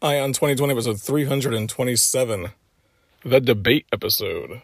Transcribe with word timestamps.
Eye 0.00 0.20
on 0.20 0.32
2020 0.32 0.74
episode 0.74 1.00
327, 1.00 2.50
the 3.24 3.40
debate 3.40 3.84
episode. 3.92 4.62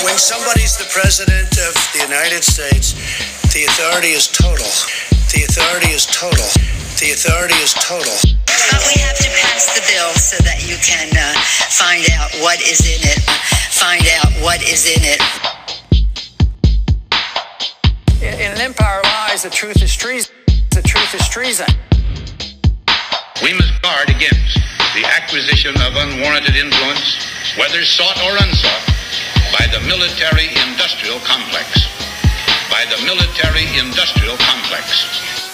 When 0.00 0.16
somebody's 0.16 0.80
the 0.80 0.88
president 0.88 1.52
of 1.60 1.76
the 1.92 2.00
United 2.00 2.40
States, 2.42 2.96
the 3.52 3.64
authority 3.68 4.16
is 4.16 4.32
total. 4.32 4.64
The 5.28 5.44
authority 5.44 5.92
is 5.92 6.06
total. 6.06 6.48
The 6.96 7.12
authority 7.12 7.60
is 7.60 7.74
total. 7.74 8.16
But 8.48 8.80
we 8.88 8.96
have 9.04 9.18
to 9.20 9.28
pass 9.44 9.76
the 9.76 9.84
bill 9.92 10.16
so 10.16 10.40
that 10.42 10.64
you 10.64 10.80
can 10.80 11.12
uh, 11.12 11.36
find 11.68 12.00
out 12.16 12.32
what 12.40 12.62
is 12.64 12.80
in 12.80 13.04
it. 13.04 13.20
Find 13.76 14.08
out 14.16 14.32
what 14.40 14.62
is 14.62 14.88
in 14.88 15.04
it. 15.04 15.20
In 18.22 18.52
an 18.52 18.58
empire 18.58 19.02
lies, 19.04 19.42
the 19.42 19.50
truth 19.50 19.82
is 19.82 19.94
treason. 19.94 20.34
The 20.72 20.80
truth 20.80 21.14
is 21.14 21.28
treason. 21.28 21.66
We 23.42 23.52
must 23.52 23.82
guard 23.82 24.08
against 24.08 24.56
the 24.96 25.04
acquisition 25.04 25.76
of 25.76 25.92
unwarranted 25.94 26.56
influence, 26.56 27.20
whether 27.58 27.84
sought 27.84 28.16
or 28.24 28.32
unsought, 28.40 28.84
by 29.52 29.68
the 29.68 29.84
military 29.84 30.48
industrial 30.64 31.20
complex. 31.20 31.84
By 32.72 32.88
the 32.88 32.96
military 33.04 33.68
industrial 33.76 34.38
complex. 34.38 35.45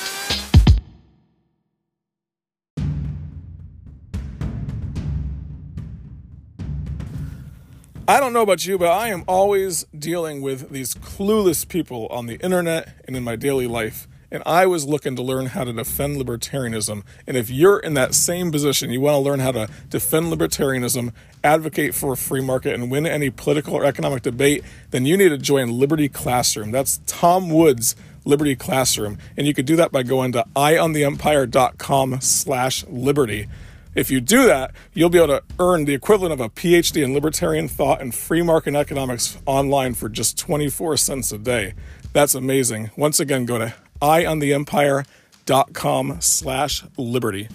I 8.12 8.20
don't 8.20 8.34
know 8.34 8.42
about 8.42 8.66
you, 8.66 8.76
but 8.76 8.90
I 8.90 9.08
am 9.08 9.24
always 9.26 9.86
dealing 9.98 10.42
with 10.42 10.68
these 10.68 10.94
clueless 10.94 11.66
people 11.66 12.08
on 12.08 12.26
the 12.26 12.34
internet 12.44 12.94
and 13.06 13.16
in 13.16 13.24
my 13.24 13.36
daily 13.36 13.66
life. 13.66 14.06
And 14.30 14.42
I 14.44 14.66
was 14.66 14.84
looking 14.84 15.16
to 15.16 15.22
learn 15.22 15.46
how 15.46 15.64
to 15.64 15.72
defend 15.72 16.18
libertarianism. 16.18 17.04
And 17.26 17.38
if 17.38 17.48
you're 17.48 17.78
in 17.78 17.94
that 17.94 18.14
same 18.14 18.52
position, 18.52 18.90
you 18.90 19.00
want 19.00 19.14
to 19.14 19.18
learn 19.20 19.40
how 19.40 19.52
to 19.52 19.66
defend 19.88 20.26
libertarianism, 20.26 21.14
advocate 21.42 21.94
for 21.94 22.12
a 22.12 22.16
free 22.18 22.42
market, 22.42 22.74
and 22.74 22.90
win 22.90 23.06
any 23.06 23.30
political 23.30 23.76
or 23.76 23.86
economic 23.86 24.20
debate, 24.20 24.62
then 24.90 25.06
you 25.06 25.16
need 25.16 25.30
to 25.30 25.38
join 25.38 25.70
Liberty 25.70 26.10
Classroom. 26.10 26.70
That's 26.70 27.00
Tom 27.06 27.48
Woods' 27.48 27.96
Liberty 28.26 28.54
Classroom. 28.54 29.16
And 29.38 29.46
you 29.46 29.54
could 29.54 29.64
do 29.64 29.76
that 29.76 29.90
by 29.90 30.02
going 30.02 30.32
to 30.32 30.44
eyeontheempire.com 30.54 32.20
slash 32.20 32.84
liberty. 32.88 33.48
If 33.94 34.10
you 34.10 34.22
do 34.22 34.46
that, 34.46 34.72
you'll 34.94 35.10
be 35.10 35.18
able 35.18 35.38
to 35.38 35.42
earn 35.58 35.84
the 35.84 35.92
equivalent 35.92 36.32
of 36.32 36.40
a 36.40 36.48
PhD 36.48 37.04
in 37.04 37.12
libertarian 37.12 37.68
thought 37.68 38.00
and 38.00 38.14
free 38.14 38.40
market 38.40 38.74
economics 38.74 39.36
online 39.44 39.92
for 39.92 40.08
just 40.08 40.38
24 40.38 40.96
cents 40.96 41.30
a 41.30 41.36
day. 41.36 41.74
That's 42.14 42.34
amazing. 42.34 42.90
Once 42.96 43.20
again, 43.20 43.44
go 43.44 43.58
to 43.58 43.74
eyeontheempire.com 44.00 46.16
slash 46.20 46.84
liberty. 46.96 47.48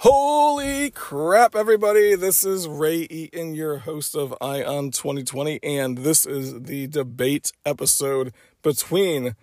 Holy 0.00 0.90
crap, 0.90 1.56
everybody. 1.56 2.14
This 2.14 2.44
is 2.44 2.68
Ray 2.68 3.06
Eaton, 3.08 3.54
your 3.54 3.78
host 3.78 4.14
of 4.14 4.34
Eye 4.42 4.62
on 4.62 4.90
2020, 4.90 5.58
and 5.62 5.96
this 5.98 6.26
is 6.26 6.64
the 6.64 6.86
debate 6.86 7.52
episode 7.64 8.34
between 8.62 9.34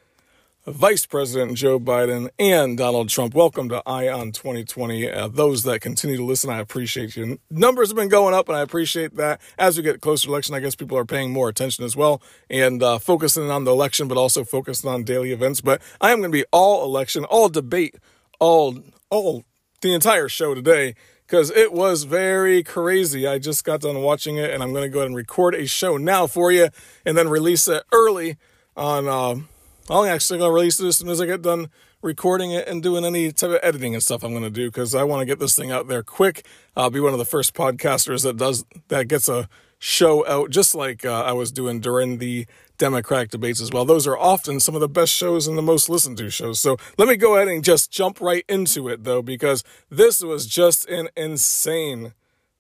Vice 0.66 1.06
President 1.06 1.58
Joe 1.58 1.78
Biden 1.78 2.30
and 2.40 2.78
Donald 2.78 3.10
Trump. 3.10 3.36
Welcome 3.36 3.68
to 3.68 3.84
Eye 3.86 4.08
on 4.08 4.32
2020. 4.32 5.12
Uh, 5.12 5.28
those 5.28 5.64
that 5.64 5.82
continue 5.82 6.16
to 6.16 6.24
listen, 6.24 6.50
I 6.50 6.60
appreciate 6.60 7.18
you. 7.18 7.38
Numbers 7.50 7.90
have 7.90 7.98
been 7.98 8.08
going 8.08 8.34
up, 8.34 8.48
and 8.48 8.58
I 8.58 8.62
appreciate 8.62 9.18
that. 9.18 9.42
As 9.60 9.76
we 9.76 9.84
get 9.84 10.00
closer 10.00 10.28
to 10.28 10.30
election, 10.30 10.56
I 10.56 10.62
guess 10.62 10.74
people 10.74 10.98
are 10.98 11.04
paying 11.04 11.34
more 11.34 11.50
attention 11.50 11.84
as 11.84 11.98
well 11.98 12.22
and 12.50 12.82
uh, 12.82 12.98
focusing 12.98 13.52
on 13.52 13.66
the 13.66 13.72
election, 13.72 14.08
but 14.08 14.18
also 14.18 14.46
focusing 14.46 14.90
on 14.90 15.04
daily 15.04 15.34
events. 15.34 15.60
But 15.60 15.82
I 16.00 16.12
am 16.14 16.20
going 16.20 16.32
to 16.32 16.38
be 16.38 16.46
all 16.54 16.86
election, 16.86 17.26
all 17.26 17.50
debate, 17.50 17.98
all 18.40 18.80
all 19.10 19.44
the 19.82 19.94
entire 19.94 20.30
show 20.30 20.56
today 20.56 20.96
because 21.28 21.52
it 21.52 21.74
was 21.74 22.06
very 22.06 22.64
crazy. 22.64 23.28
I 23.28 23.38
just 23.38 23.66
got 23.66 23.82
done 23.82 24.02
watching 24.02 24.38
it, 24.38 24.50
and 24.50 24.64
I'm 24.64 24.72
going 24.72 24.84
to 24.84 24.90
go 24.90 25.00
ahead 25.00 25.08
and 25.08 25.16
record 25.18 25.56
a 25.56 25.68
show 25.68 25.98
now 25.98 26.26
for 26.26 26.54
you, 26.54 26.70
and 27.06 27.18
then 27.18 27.28
release 27.28 27.68
it 27.68 27.84
early 27.92 28.38
on. 28.78 29.10
Uh, 29.10 29.44
I'm 29.90 30.08
actually 30.08 30.40
going 30.40 30.50
to 30.50 30.54
release 30.54 30.80
it 30.80 30.88
as 30.88 30.98
soon 30.98 31.10
as 31.10 31.20
I 31.20 31.26
get 31.26 31.42
done 31.42 31.70
recording 32.02 32.52
it 32.52 32.68
and 32.68 32.84
doing 32.84 33.06
any 33.06 33.32
type 33.32 33.52
of 33.52 33.60
editing 33.64 33.94
and 33.94 34.04
stuff 34.04 34.24
I'm 34.24 34.32
going 34.32 34.44
to 34.44 34.50
do 34.50 34.70
because 34.70 34.94
I 34.94 35.04
want 35.04 35.22
to 35.22 35.26
get 35.26 35.40
this 35.40 35.56
thing 35.56 35.72
out 35.72 35.88
there 35.88 36.04
quick. 36.04 36.46
I'll 36.76 36.90
be 36.90 37.00
one 37.00 37.14
of 37.14 37.20
the 37.20 37.26
first 37.26 37.54
podcasters 37.54 38.24
that 38.24 38.38
does 38.38 38.66
that 38.90 39.08
gets 39.08 39.28
a 39.28 39.48
show 39.80 40.26
out 40.28 40.50
just 40.50 40.74
like 40.74 41.04
uh, 41.04 41.24
I 41.24 41.34
was 41.34 41.52
doing 41.52 41.82
during 41.82 42.18
the 42.18 42.46
Democratic 42.78 43.32
debates 43.32 43.62
as 43.62 43.72
well. 43.72 43.86
Those 43.86 44.08
are 44.08 44.18
often 44.18 44.60
some 44.60 44.76
of 44.76 44.82
the 44.82 44.88
best 44.90 45.14
shows 45.14 45.48
and 45.48 45.58
the 45.58 45.62
most 45.62 45.90
listened 45.90 46.18
to 46.18 46.30
shows. 46.30 46.60
So 46.60 46.78
let 46.98 47.08
me 47.08 47.18
go 47.18 47.36
ahead 47.36 47.50
and 47.50 47.64
just 47.64 47.92
jump 47.92 48.22
right 48.22 48.46
into 48.48 48.88
it 48.88 49.04
though 49.04 49.22
because 49.22 49.64
this 49.90 50.22
was 50.22 50.46
just 50.46 50.88
an 50.88 51.10
insane 51.18 52.14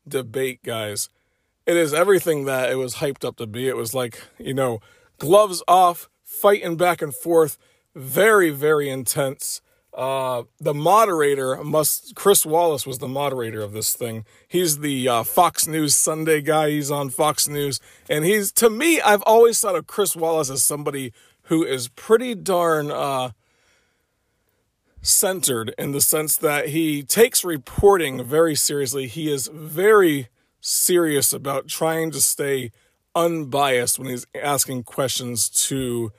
debate, 0.07 0.63
guys. 0.63 1.09
It 1.66 1.78
is 1.78 1.94
everything 1.94 2.45
that 2.45 2.69
it 2.69 2.75
was 2.75 2.95
hyped 2.95 3.25
up 3.25 3.38
to 3.38 3.47
be. 3.47 3.67
It 3.69 3.78
was 3.78 3.94
like, 3.94 4.22
you 4.38 4.53
know, 4.53 4.81
gloves 5.17 5.63
off 5.67 6.09
fighting 6.43 6.75
back 6.75 7.01
and 7.01 7.15
forth, 7.15 7.57
very, 7.95 8.49
very 8.49 8.89
intense. 8.89 9.61
Uh, 9.93 10.43
the 10.59 10.73
moderator 10.73 11.63
must, 11.63 12.15
Chris 12.15 12.45
Wallace 12.45 12.85
was 12.85 12.97
the 12.97 13.07
moderator 13.07 13.61
of 13.61 13.71
this 13.71 13.93
thing. 13.93 14.25
He's 14.45 14.79
the 14.79 15.07
uh, 15.07 15.23
Fox 15.23 15.67
News 15.67 15.95
Sunday 15.95 16.41
guy. 16.41 16.71
He's 16.71 16.91
on 16.91 17.11
Fox 17.11 17.47
News. 17.47 17.79
And 18.09 18.25
he's, 18.25 18.51
to 18.53 18.69
me, 18.69 18.99
I've 18.99 19.21
always 19.21 19.61
thought 19.61 19.77
of 19.77 19.87
Chris 19.87 20.17
Wallace 20.17 20.49
as 20.49 20.63
somebody 20.63 21.13
who 21.43 21.63
is 21.63 21.87
pretty 21.87 22.35
darn 22.35 22.91
uh, 22.91 23.31
centered 25.01 25.73
in 25.77 25.93
the 25.93 26.01
sense 26.01 26.35
that 26.35 26.69
he 26.69 27.03
takes 27.03 27.45
reporting 27.45 28.21
very 28.21 28.55
seriously. 28.55 29.07
He 29.07 29.31
is 29.31 29.47
very 29.47 30.27
serious 30.59 31.31
about 31.31 31.69
trying 31.69 32.11
to 32.11 32.19
stay 32.19 32.71
unbiased 33.15 33.97
when 33.97 34.09
he's 34.09 34.27
asking 34.35 34.83
questions 34.83 35.47
to 35.69 36.11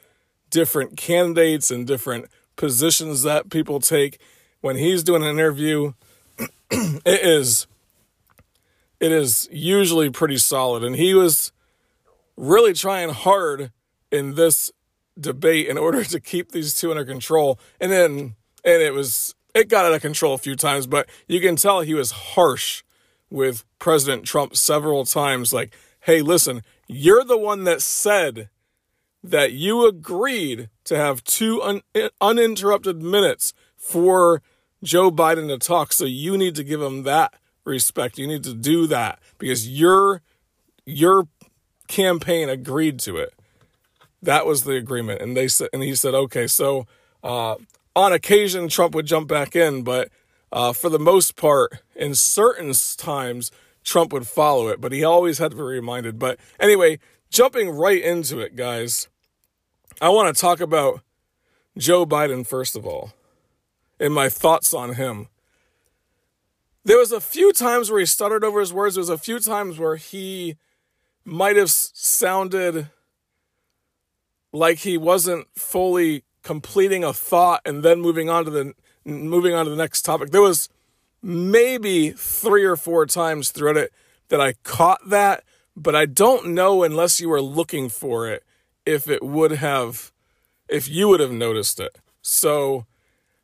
different 0.54 0.96
candidates 0.96 1.72
and 1.72 1.84
different 1.84 2.26
positions 2.54 3.24
that 3.24 3.50
people 3.50 3.80
take. 3.80 4.20
When 4.60 4.76
he's 4.76 5.02
doing 5.02 5.24
an 5.24 5.28
interview 5.28 5.94
it 6.70 7.20
is 7.22 7.66
it 9.00 9.10
is 9.10 9.48
usually 9.50 10.10
pretty 10.10 10.38
solid. 10.38 10.84
And 10.84 10.94
he 10.94 11.12
was 11.12 11.52
really 12.36 12.72
trying 12.72 13.10
hard 13.10 13.72
in 14.12 14.36
this 14.36 14.70
debate 15.18 15.66
in 15.66 15.76
order 15.76 16.04
to 16.14 16.20
keep 16.20 16.52
these 16.52 16.72
two 16.72 16.92
under 16.92 17.04
control. 17.04 17.58
And 17.80 17.90
then 17.90 18.36
and 18.64 18.80
it 18.80 18.94
was 18.94 19.34
it 19.54 19.68
got 19.68 19.84
out 19.84 19.92
of 19.92 20.02
control 20.02 20.34
a 20.34 20.38
few 20.38 20.54
times 20.54 20.86
but 20.86 21.08
you 21.26 21.40
can 21.40 21.56
tell 21.56 21.80
he 21.80 21.94
was 21.94 22.12
harsh 22.12 22.84
with 23.28 23.64
President 23.80 24.24
Trump 24.24 24.54
several 24.56 25.04
times. 25.04 25.52
Like 25.52 25.74
hey 26.00 26.22
listen 26.22 26.62
you're 26.86 27.24
the 27.24 27.38
one 27.38 27.64
that 27.64 27.82
said 27.82 28.50
that 29.24 29.52
you 29.52 29.88
agreed 29.88 30.68
to 30.84 30.96
have 30.96 31.24
two 31.24 31.62
un- 31.62 31.82
uninterrupted 32.20 33.02
minutes 33.02 33.54
for 33.74 34.42
Joe 34.82 35.10
Biden 35.10 35.48
to 35.48 35.56
talk. 35.56 35.94
So 35.94 36.04
you 36.04 36.36
need 36.36 36.54
to 36.56 36.62
give 36.62 36.82
him 36.82 37.04
that 37.04 37.34
respect. 37.64 38.18
You 38.18 38.26
need 38.26 38.44
to 38.44 38.54
do 38.54 38.86
that 38.86 39.18
because 39.38 39.66
your 39.68 40.20
your 40.84 41.26
campaign 41.88 42.50
agreed 42.50 42.98
to 43.00 43.16
it. 43.16 43.32
That 44.22 44.44
was 44.46 44.64
the 44.64 44.76
agreement, 44.76 45.22
and 45.22 45.36
they 45.36 45.48
said, 45.48 45.68
and 45.72 45.82
he 45.82 45.94
said, 45.94 46.14
okay. 46.14 46.46
So 46.46 46.86
uh, 47.22 47.56
on 47.96 48.12
occasion, 48.12 48.68
Trump 48.68 48.94
would 48.94 49.06
jump 49.06 49.28
back 49.28 49.56
in, 49.56 49.82
but 49.82 50.10
uh, 50.52 50.74
for 50.74 50.90
the 50.90 50.98
most 50.98 51.36
part, 51.36 51.82
in 51.94 52.14
certain 52.14 52.72
times, 52.98 53.50
Trump 53.82 54.12
would 54.12 54.26
follow 54.26 54.68
it. 54.68 54.80
But 54.80 54.92
he 54.92 55.02
always 55.02 55.38
had 55.38 55.52
to 55.52 55.56
be 55.56 55.62
reminded. 55.62 56.18
But 56.18 56.38
anyway, 56.60 56.98
jumping 57.30 57.70
right 57.70 58.02
into 58.02 58.38
it, 58.40 58.56
guys. 58.56 59.08
I 60.00 60.08
want 60.08 60.34
to 60.34 60.40
talk 60.40 60.60
about 60.60 61.00
Joe 61.78 62.04
Biden 62.04 62.46
first 62.46 62.76
of 62.76 62.86
all 62.86 63.12
and 64.00 64.12
my 64.12 64.28
thoughts 64.28 64.74
on 64.74 64.94
him. 64.94 65.28
There 66.84 66.98
was 66.98 67.12
a 67.12 67.20
few 67.20 67.52
times 67.52 67.90
where 67.90 68.00
he 68.00 68.06
stuttered 68.06 68.44
over 68.44 68.60
his 68.60 68.72
words. 68.72 68.96
There 68.96 69.02
was 69.02 69.08
a 69.08 69.16
few 69.16 69.38
times 69.38 69.78
where 69.78 69.96
he 69.96 70.56
might 71.24 71.56
have 71.56 71.70
sounded 71.70 72.88
like 74.52 74.78
he 74.78 74.98
wasn't 74.98 75.46
fully 75.54 76.24
completing 76.42 77.02
a 77.02 77.12
thought 77.12 77.62
and 77.64 77.82
then 77.82 78.00
moving 78.00 78.28
on 78.28 78.44
to 78.44 78.50
the 78.50 78.74
moving 79.04 79.54
on 79.54 79.64
to 79.64 79.70
the 79.70 79.76
next 79.76 80.02
topic. 80.02 80.30
There 80.30 80.42
was 80.42 80.68
maybe 81.22 82.10
3 82.10 82.64
or 82.64 82.76
4 82.76 83.06
times 83.06 83.50
throughout 83.50 83.76
it 83.76 83.92
that 84.28 84.40
I 84.40 84.54
caught 84.64 85.08
that, 85.08 85.44
but 85.76 85.94
I 85.94 86.04
don't 86.04 86.48
know 86.48 86.82
unless 86.82 87.20
you 87.20 87.28
were 87.28 87.40
looking 87.40 87.88
for 87.88 88.28
it 88.28 88.42
if 88.86 89.08
it 89.08 89.22
would 89.22 89.52
have, 89.52 90.12
if 90.68 90.88
you 90.88 91.08
would 91.08 91.20
have 91.20 91.32
noticed 91.32 91.80
it. 91.80 91.98
So 92.22 92.86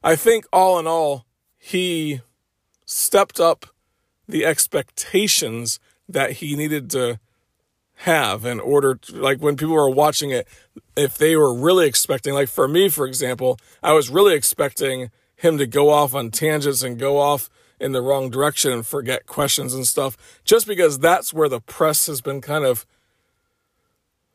I 0.02 0.16
think 0.16 0.46
all 0.52 0.78
in 0.78 0.86
all, 0.86 1.26
he 1.58 2.20
stepped 2.86 3.38
up 3.38 3.66
the 4.26 4.44
expectations 4.44 5.78
that 6.08 6.32
he 6.32 6.56
needed 6.56 6.90
to 6.90 7.20
have 8.00 8.46
in 8.46 8.58
order 8.58 8.94
to, 8.94 9.14
like 9.14 9.40
when 9.40 9.56
people 9.56 9.74
were 9.74 9.90
watching 9.90 10.30
it 10.30 10.48
if 10.96 11.18
they 11.18 11.36
were 11.36 11.54
really 11.54 11.86
expecting 11.86 12.32
like 12.32 12.48
for 12.48 12.66
me 12.66 12.88
for 12.88 13.06
example 13.06 13.58
i 13.82 13.92
was 13.92 14.08
really 14.08 14.34
expecting 14.34 15.10
him 15.36 15.58
to 15.58 15.66
go 15.66 15.90
off 15.90 16.14
on 16.14 16.30
tangents 16.30 16.82
and 16.82 16.98
go 16.98 17.18
off 17.18 17.50
in 17.78 17.92
the 17.92 18.00
wrong 18.00 18.30
direction 18.30 18.72
and 18.72 18.86
forget 18.86 19.26
questions 19.26 19.74
and 19.74 19.86
stuff 19.86 20.40
just 20.46 20.66
because 20.66 20.98
that's 20.98 21.34
where 21.34 21.48
the 21.48 21.60
press 21.60 22.06
has 22.06 22.22
been 22.22 22.40
kind 22.40 22.64
of 22.64 22.86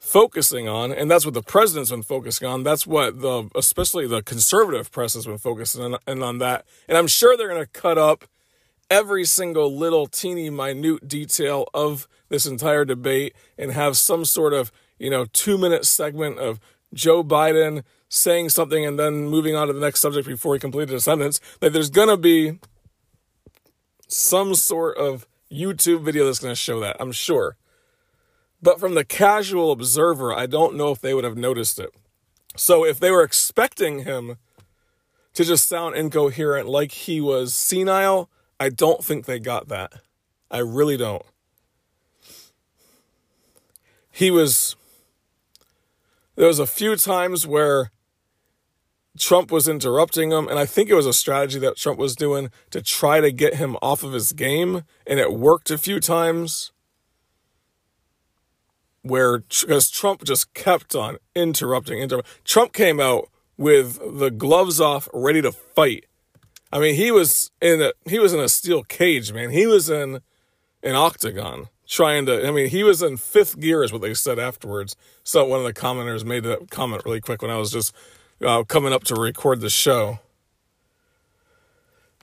focusing 0.05 0.67
on 0.67 0.91
and 0.91 1.09
that's 1.09 1.25
what 1.25 1.33
the 1.33 1.41
president's 1.41 1.89
been 1.89 2.03
focusing 2.03 2.47
on 2.47 2.61
that's 2.61 2.85
what 2.85 3.21
the 3.21 3.49
especially 3.55 4.05
the 4.05 4.21
conservative 4.21 4.91
press 4.91 5.15
has 5.15 5.25
been 5.25 5.37
focusing 5.37 5.83
on, 5.83 5.97
and 6.05 6.23
on 6.23 6.37
that 6.37 6.63
and 6.87 6.95
i'm 6.95 7.07
sure 7.07 7.35
they're 7.35 7.49
going 7.49 7.59
to 7.59 7.71
cut 7.71 7.97
up 7.97 8.25
every 8.89 9.25
single 9.25 9.75
little 9.75 10.07
teeny 10.07 10.49
minute 10.49 11.07
detail 11.07 11.67
of 11.73 12.07
this 12.29 12.45
entire 12.45 12.85
debate 12.85 13.35
and 13.57 13.71
have 13.71 13.97
some 13.97 14.25
sort 14.25 14.53
of, 14.53 14.71
you 14.99 15.09
know, 15.09 15.25
two 15.33 15.57
minute 15.57 15.85
segment 15.85 16.39
of 16.39 16.59
Joe 16.93 17.23
Biden 17.23 17.83
saying 18.09 18.49
something 18.49 18.85
and 18.85 18.97
then 18.99 19.27
moving 19.27 19.55
on 19.55 19.67
to 19.67 19.73
the 19.73 19.79
next 19.79 19.99
subject 19.99 20.27
before 20.27 20.53
he 20.53 20.59
completed 20.59 20.93
a 20.95 20.99
sentence. 20.99 21.39
Like 21.61 21.73
there's 21.73 21.89
going 21.89 22.09
to 22.09 22.17
be 22.17 22.59
some 24.07 24.55
sort 24.55 24.97
of 24.97 25.27
YouTube 25.51 26.03
video 26.03 26.25
that's 26.25 26.39
going 26.39 26.51
to 26.51 26.55
show 26.55 26.79
that, 26.81 26.97
I'm 26.99 27.11
sure. 27.11 27.57
But 28.61 28.79
from 28.79 28.95
the 28.95 29.05
casual 29.05 29.71
observer, 29.71 30.33
I 30.33 30.45
don't 30.45 30.75
know 30.75 30.91
if 30.91 30.99
they 30.99 31.13
would 31.13 31.23
have 31.23 31.37
noticed 31.37 31.79
it. 31.79 31.91
So 32.55 32.85
if 32.85 32.99
they 32.99 33.11
were 33.11 33.23
expecting 33.23 33.99
him 33.99 34.37
to 35.33 35.43
just 35.43 35.67
sound 35.67 35.95
incoherent 35.95 36.67
like 36.67 36.91
he 36.91 37.19
was 37.19 37.53
senile, 37.53 38.29
I 38.59 38.69
don't 38.69 39.03
think 39.03 39.25
they 39.25 39.39
got 39.39 39.67
that. 39.67 39.93
I 40.49 40.59
really 40.59 40.97
don't. 40.97 41.25
He 44.11 44.31
was. 44.31 44.75
There 46.35 46.47
was 46.47 46.59
a 46.59 46.67
few 46.67 46.95
times 46.95 47.45
where 47.45 47.91
Trump 49.17 49.51
was 49.51 49.67
interrupting 49.67 50.31
him, 50.31 50.47
and 50.47 50.59
I 50.59 50.65
think 50.65 50.89
it 50.89 50.95
was 50.95 51.05
a 51.05 51.13
strategy 51.13 51.59
that 51.59 51.77
Trump 51.77 51.99
was 51.99 52.15
doing 52.15 52.49
to 52.71 52.81
try 52.81 53.21
to 53.21 53.31
get 53.31 53.55
him 53.55 53.77
off 53.81 54.03
of 54.03 54.13
his 54.13 54.33
game, 54.33 54.83
and 55.07 55.19
it 55.19 55.33
worked 55.33 55.71
a 55.71 55.77
few 55.77 55.99
times. 55.99 56.71
Where 59.05 59.39
because 59.39 59.89
Trump 59.89 60.23
just 60.23 60.53
kept 60.53 60.95
on 60.95 61.17
interrupting, 61.35 61.99
interrupting. 61.99 62.31
Trump 62.43 62.73
came 62.73 62.99
out 62.99 63.29
with 63.57 63.99
the 64.19 64.29
gloves 64.29 64.81
off, 64.81 65.07
ready 65.13 65.41
to 65.41 65.51
fight 65.51 66.05
I 66.75 66.79
mean, 66.79 66.95
he 66.95 67.09
was 67.09 67.51
in 67.61 67.81
a 67.81 67.93
he 68.05 68.19
was 68.19 68.33
in 68.33 68.41
a 68.41 68.49
steel 68.49 68.83
cage, 68.83 69.31
man. 69.31 69.51
He 69.51 69.65
was 69.65 69.89
in 69.89 70.19
an 70.83 70.95
octagon 70.95 71.69
trying 71.87 72.25
to. 72.25 72.45
I 72.45 72.51
mean, 72.51 72.67
he 72.67 72.83
was 72.83 73.01
in 73.01 73.15
fifth 73.15 73.61
gear, 73.61 73.81
is 73.81 73.93
what 73.93 74.01
they 74.01 74.13
said 74.13 74.39
afterwards. 74.39 74.97
So 75.23 75.45
one 75.45 75.59
of 75.59 75.65
the 75.65 75.73
commenters 75.73 76.25
made 76.25 76.43
that 76.43 76.69
comment 76.69 77.03
really 77.05 77.21
quick 77.21 77.41
when 77.41 77.49
I 77.49 77.57
was 77.57 77.71
just 77.71 77.95
uh, 78.43 78.63
coming 78.63 78.91
up 78.91 79.05
to 79.05 79.15
record 79.15 79.61
the 79.61 79.69
show. 79.69 80.19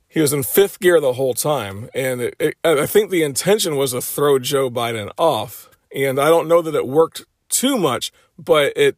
He 0.07 0.21
was 0.21 0.35
in 0.35 0.43
fifth 0.43 0.81
gear 0.81 1.01
the 1.01 1.15
whole 1.15 1.33
time, 1.33 1.89
and 1.95 2.21
it, 2.21 2.37
it, 2.39 2.55
I 2.63 2.85
think 2.85 3.11
the 3.11 3.23
intention 3.23 3.77
was 3.77 3.93
to 3.93 4.03
throw 4.03 4.39
Joe 4.39 4.69
Biden 4.69 5.11
off. 5.17 5.71
And 5.95 6.19
I 6.19 6.29
don't 6.29 6.49
know 6.49 6.63
that 6.63 6.75
it 6.75 6.87
worked 6.87 7.25
too 7.49 7.77
much, 7.77 8.13
but 8.39 8.73
it 8.77 8.97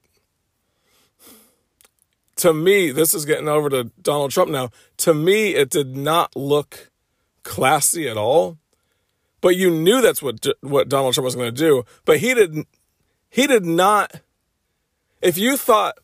to 2.37 2.53
me, 2.53 2.91
this 2.91 3.15
is 3.15 3.25
getting 3.25 3.49
over 3.49 3.69
to 3.71 3.85
Donald 4.03 4.31
Trump 4.31 4.51
now. 4.51 4.71
To 4.99 5.15
me, 5.15 5.55
it 5.55 5.71
did 5.71 5.97
not 5.97 6.35
look 6.35 6.91
classy 7.43 8.09
at 8.09 8.17
all. 8.17 8.59
But 9.41 9.57
you 9.57 9.71
knew 9.71 10.01
that's 10.01 10.23
what 10.23 10.47
what 10.61 10.89
Donald 10.89 11.15
Trump 11.15 11.25
was 11.25 11.37
going 11.37 11.55
to 11.55 11.59
do. 11.59 11.85
But 12.05 12.19
he 12.19 12.35
didn't. 12.35 12.67
he 13.29 13.47
did 13.47 13.65
not. 13.65 14.21
If 15.21 15.37
you 15.39 15.57
thought 15.57 15.97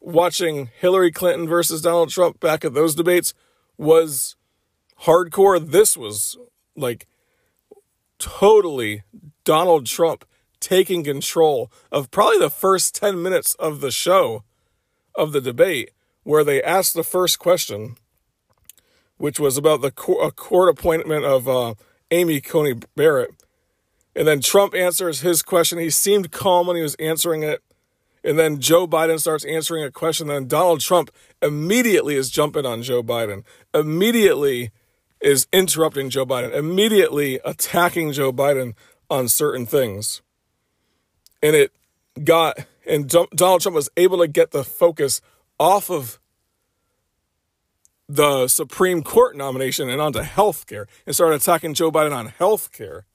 watching 0.00 0.70
Hillary 0.78 1.10
Clinton 1.10 1.48
versus 1.48 1.82
Donald 1.82 2.10
Trump 2.10 2.38
back 2.40 2.64
at 2.64 2.74
those 2.74 2.94
debates 2.94 3.34
was 3.76 4.36
hardcore, 5.02 5.58
this 5.64 5.96
was 5.96 6.36
like 6.76 7.06
totally 8.18 9.02
Donald 9.44 9.86
Trump 9.86 10.24
taking 10.64 11.04
control 11.04 11.70
of 11.92 12.10
probably 12.10 12.38
the 12.38 12.48
first 12.48 12.94
10 12.94 13.22
minutes 13.22 13.54
of 13.56 13.80
the 13.80 13.90
show 13.90 14.42
of 15.14 15.32
the 15.32 15.40
debate 15.40 15.90
where 16.22 16.42
they 16.42 16.62
asked 16.62 16.94
the 16.94 17.04
first 17.04 17.38
question, 17.38 17.96
which 19.18 19.38
was 19.38 19.58
about 19.58 19.82
the 19.82 19.90
court 19.90 20.68
appointment 20.70 21.24
of 21.24 21.46
uh, 21.46 21.74
Amy 22.10 22.40
Coney 22.40 22.80
Barrett. 22.96 23.30
And 24.16 24.26
then 24.26 24.40
Trump 24.40 24.74
answers 24.74 25.20
his 25.20 25.42
question. 25.42 25.78
He 25.78 25.90
seemed 25.90 26.32
calm 26.32 26.66
when 26.66 26.76
he 26.76 26.82
was 26.82 26.94
answering 26.94 27.42
it. 27.42 27.62
And 28.22 28.38
then 28.38 28.58
Joe 28.58 28.86
Biden 28.86 29.20
starts 29.20 29.44
answering 29.44 29.84
a 29.84 29.90
question. 29.90 30.28
Then 30.28 30.48
Donald 30.48 30.80
Trump 30.80 31.10
immediately 31.42 32.14
is 32.14 32.30
jumping 32.30 32.64
on 32.64 32.82
Joe 32.82 33.02
Biden, 33.02 33.44
immediately 33.74 34.70
is 35.20 35.46
interrupting 35.52 36.08
Joe 36.08 36.24
Biden, 36.24 36.54
immediately 36.54 37.38
attacking 37.44 38.12
Joe 38.12 38.32
Biden 38.32 38.72
on 39.10 39.28
certain 39.28 39.66
things. 39.66 40.22
And 41.44 41.54
it 41.54 41.72
got 42.24 42.58
and 42.86 43.08
Donald 43.08 43.60
Trump 43.62 43.74
was 43.74 43.90
able 43.96 44.18
to 44.18 44.26
get 44.26 44.50
the 44.50 44.64
focus 44.64 45.20
off 45.58 45.90
of 45.90 46.18
the 48.08 48.48
Supreme 48.48 49.02
Court 49.02 49.36
nomination 49.36 49.88
and 49.88 50.00
onto 50.00 50.20
health 50.20 50.66
care 50.66 50.86
and 51.06 51.14
started 51.14 51.36
attacking 51.36 51.74
Joe 51.74 51.90
Biden 51.90 52.14
on 52.14 52.26
health 52.26 52.72
care. 52.72 53.06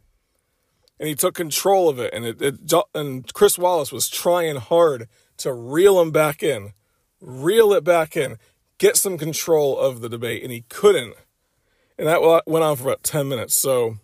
And 0.99 1.07
he 1.07 1.15
took 1.15 1.35
control 1.35 1.87
of 1.87 1.99
it. 1.99 2.13
And, 2.13 2.25
it, 2.25 2.41
it, 2.41 2.73
and 2.93 3.31
Chris 3.33 3.57
Wallace 3.57 3.91
was 3.91 4.09
trying 4.09 4.57
hard 4.57 5.07
to 5.37 5.53
reel 5.53 6.01
him 6.01 6.11
back 6.11 6.43
in, 6.43 6.73
reel 7.21 7.71
it 7.73 7.83
back 7.83 8.17
in, 8.17 8.37
get 8.79 8.97
some 8.97 9.17
control 9.17 9.77
of 9.77 10.01
the 10.01 10.09
debate. 10.09 10.43
And 10.43 10.51
he 10.51 10.65
couldn't. 10.69 11.13
And 11.97 12.07
that 12.07 12.21
went 12.45 12.65
on 12.65 12.75
for 12.75 12.83
about 12.83 13.03
10 13.03 13.27
minutes. 13.27 13.53
So, 13.53 13.97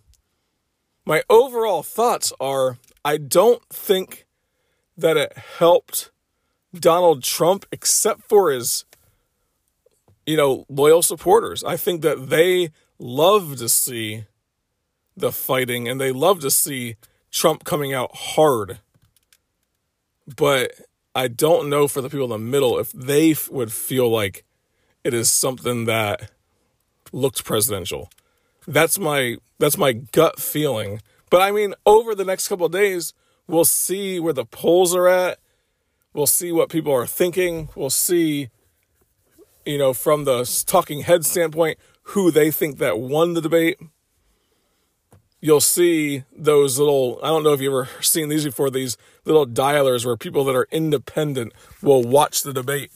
my 1.04 1.22
overall 1.30 1.82
thoughts 1.82 2.32
are 2.40 2.78
I 3.06 3.18
don't 3.18 3.62
think 3.68 4.26
that 4.96 5.16
it 5.16 5.38
helped 5.38 6.10
Donald 6.74 7.22
Trump 7.22 7.64
except 7.70 8.22
for 8.22 8.50
his 8.50 8.84
you 10.26 10.36
know 10.36 10.66
loyal 10.68 11.02
supporters. 11.02 11.62
I 11.62 11.76
think 11.76 12.02
that 12.02 12.30
they 12.30 12.70
love 12.98 13.58
to 13.58 13.68
see 13.68 14.24
the 15.16 15.30
fighting 15.30 15.86
and 15.86 16.00
they 16.00 16.10
love 16.10 16.40
to 16.40 16.50
see 16.50 16.96
Trump 17.30 17.62
coming 17.62 17.94
out 17.94 18.10
hard. 18.12 18.80
But 20.36 20.72
I 21.14 21.28
don't 21.28 21.70
know 21.70 21.86
for 21.86 22.00
the 22.00 22.10
people 22.10 22.24
in 22.24 22.30
the 22.30 22.38
middle 22.38 22.76
if 22.76 22.90
they 22.90 23.36
would 23.48 23.72
feel 23.72 24.10
like 24.10 24.44
it 25.04 25.14
is 25.14 25.32
something 25.32 25.84
that 25.84 26.32
looked 27.12 27.44
presidential. 27.44 28.10
That's 28.66 28.98
my 28.98 29.36
that's 29.60 29.78
my 29.78 29.92
gut 29.92 30.40
feeling. 30.40 31.00
But 31.30 31.42
I 31.42 31.50
mean, 31.50 31.74
over 31.84 32.14
the 32.14 32.24
next 32.24 32.48
couple 32.48 32.66
of 32.66 32.72
days, 32.72 33.12
We'll 33.48 33.64
see 33.64 34.18
where 34.18 34.32
the 34.32 34.44
polls 34.44 34.94
are 34.94 35.06
at. 35.06 35.38
We'll 36.12 36.26
see 36.26 36.50
what 36.50 36.68
people 36.68 36.92
are 36.92 37.06
thinking. 37.06 37.68
We'll 37.76 37.90
see, 37.90 38.48
you 39.64 39.78
know, 39.78 39.92
from 39.92 40.24
the 40.24 40.44
talking 40.66 41.02
head 41.02 41.24
standpoint, 41.24 41.78
who 42.10 42.30
they 42.30 42.50
think 42.50 42.78
that 42.78 42.98
won 42.98 43.34
the 43.34 43.40
debate. 43.40 43.78
You'll 45.40 45.60
see 45.60 46.24
those 46.36 46.78
little, 46.78 47.20
I 47.22 47.28
don't 47.28 47.44
know 47.44 47.52
if 47.52 47.60
you've 47.60 47.72
ever 47.72 47.88
seen 48.00 48.28
these 48.28 48.44
before, 48.44 48.70
these 48.70 48.96
little 49.24 49.46
dialers 49.46 50.04
where 50.04 50.16
people 50.16 50.44
that 50.46 50.56
are 50.56 50.66
independent 50.72 51.52
will 51.82 52.02
watch 52.02 52.42
the 52.42 52.52
debate. 52.52 52.90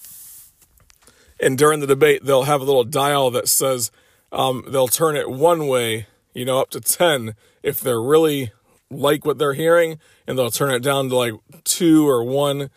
And 1.39 1.57
during 1.57 1.81
the 1.81 1.87
debate, 1.87 2.25
they'll 2.25 2.45
have 2.45 2.61
a 2.61 2.65
little 2.65 2.85
dial 2.85 3.31
that 3.31 3.49
says 3.49 3.93
um, 4.33 4.65
they'll 4.69 4.89
turn 4.89 5.17
it 5.17 5.31
one 5.31 5.69
way, 5.69 6.07
you 6.35 6.45
know, 6.45 6.61
up 6.61 6.71
to 6.71 6.81
10 6.81 7.35
if 7.63 7.81
they're 7.81 8.01
really 8.01 8.53
like 8.91 9.25
what 9.25 9.39
they're 9.39 9.55
hearing 9.55 9.99
and 10.27 10.39
they'll 10.39 10.51
turn 10.51 10.73
it 10.73 10.83
down 10.83 11.09
to 11.09 11.17
like 11.17 11.35
two 11.65 12.09
or 12.09 12.25
one 12.25 12.71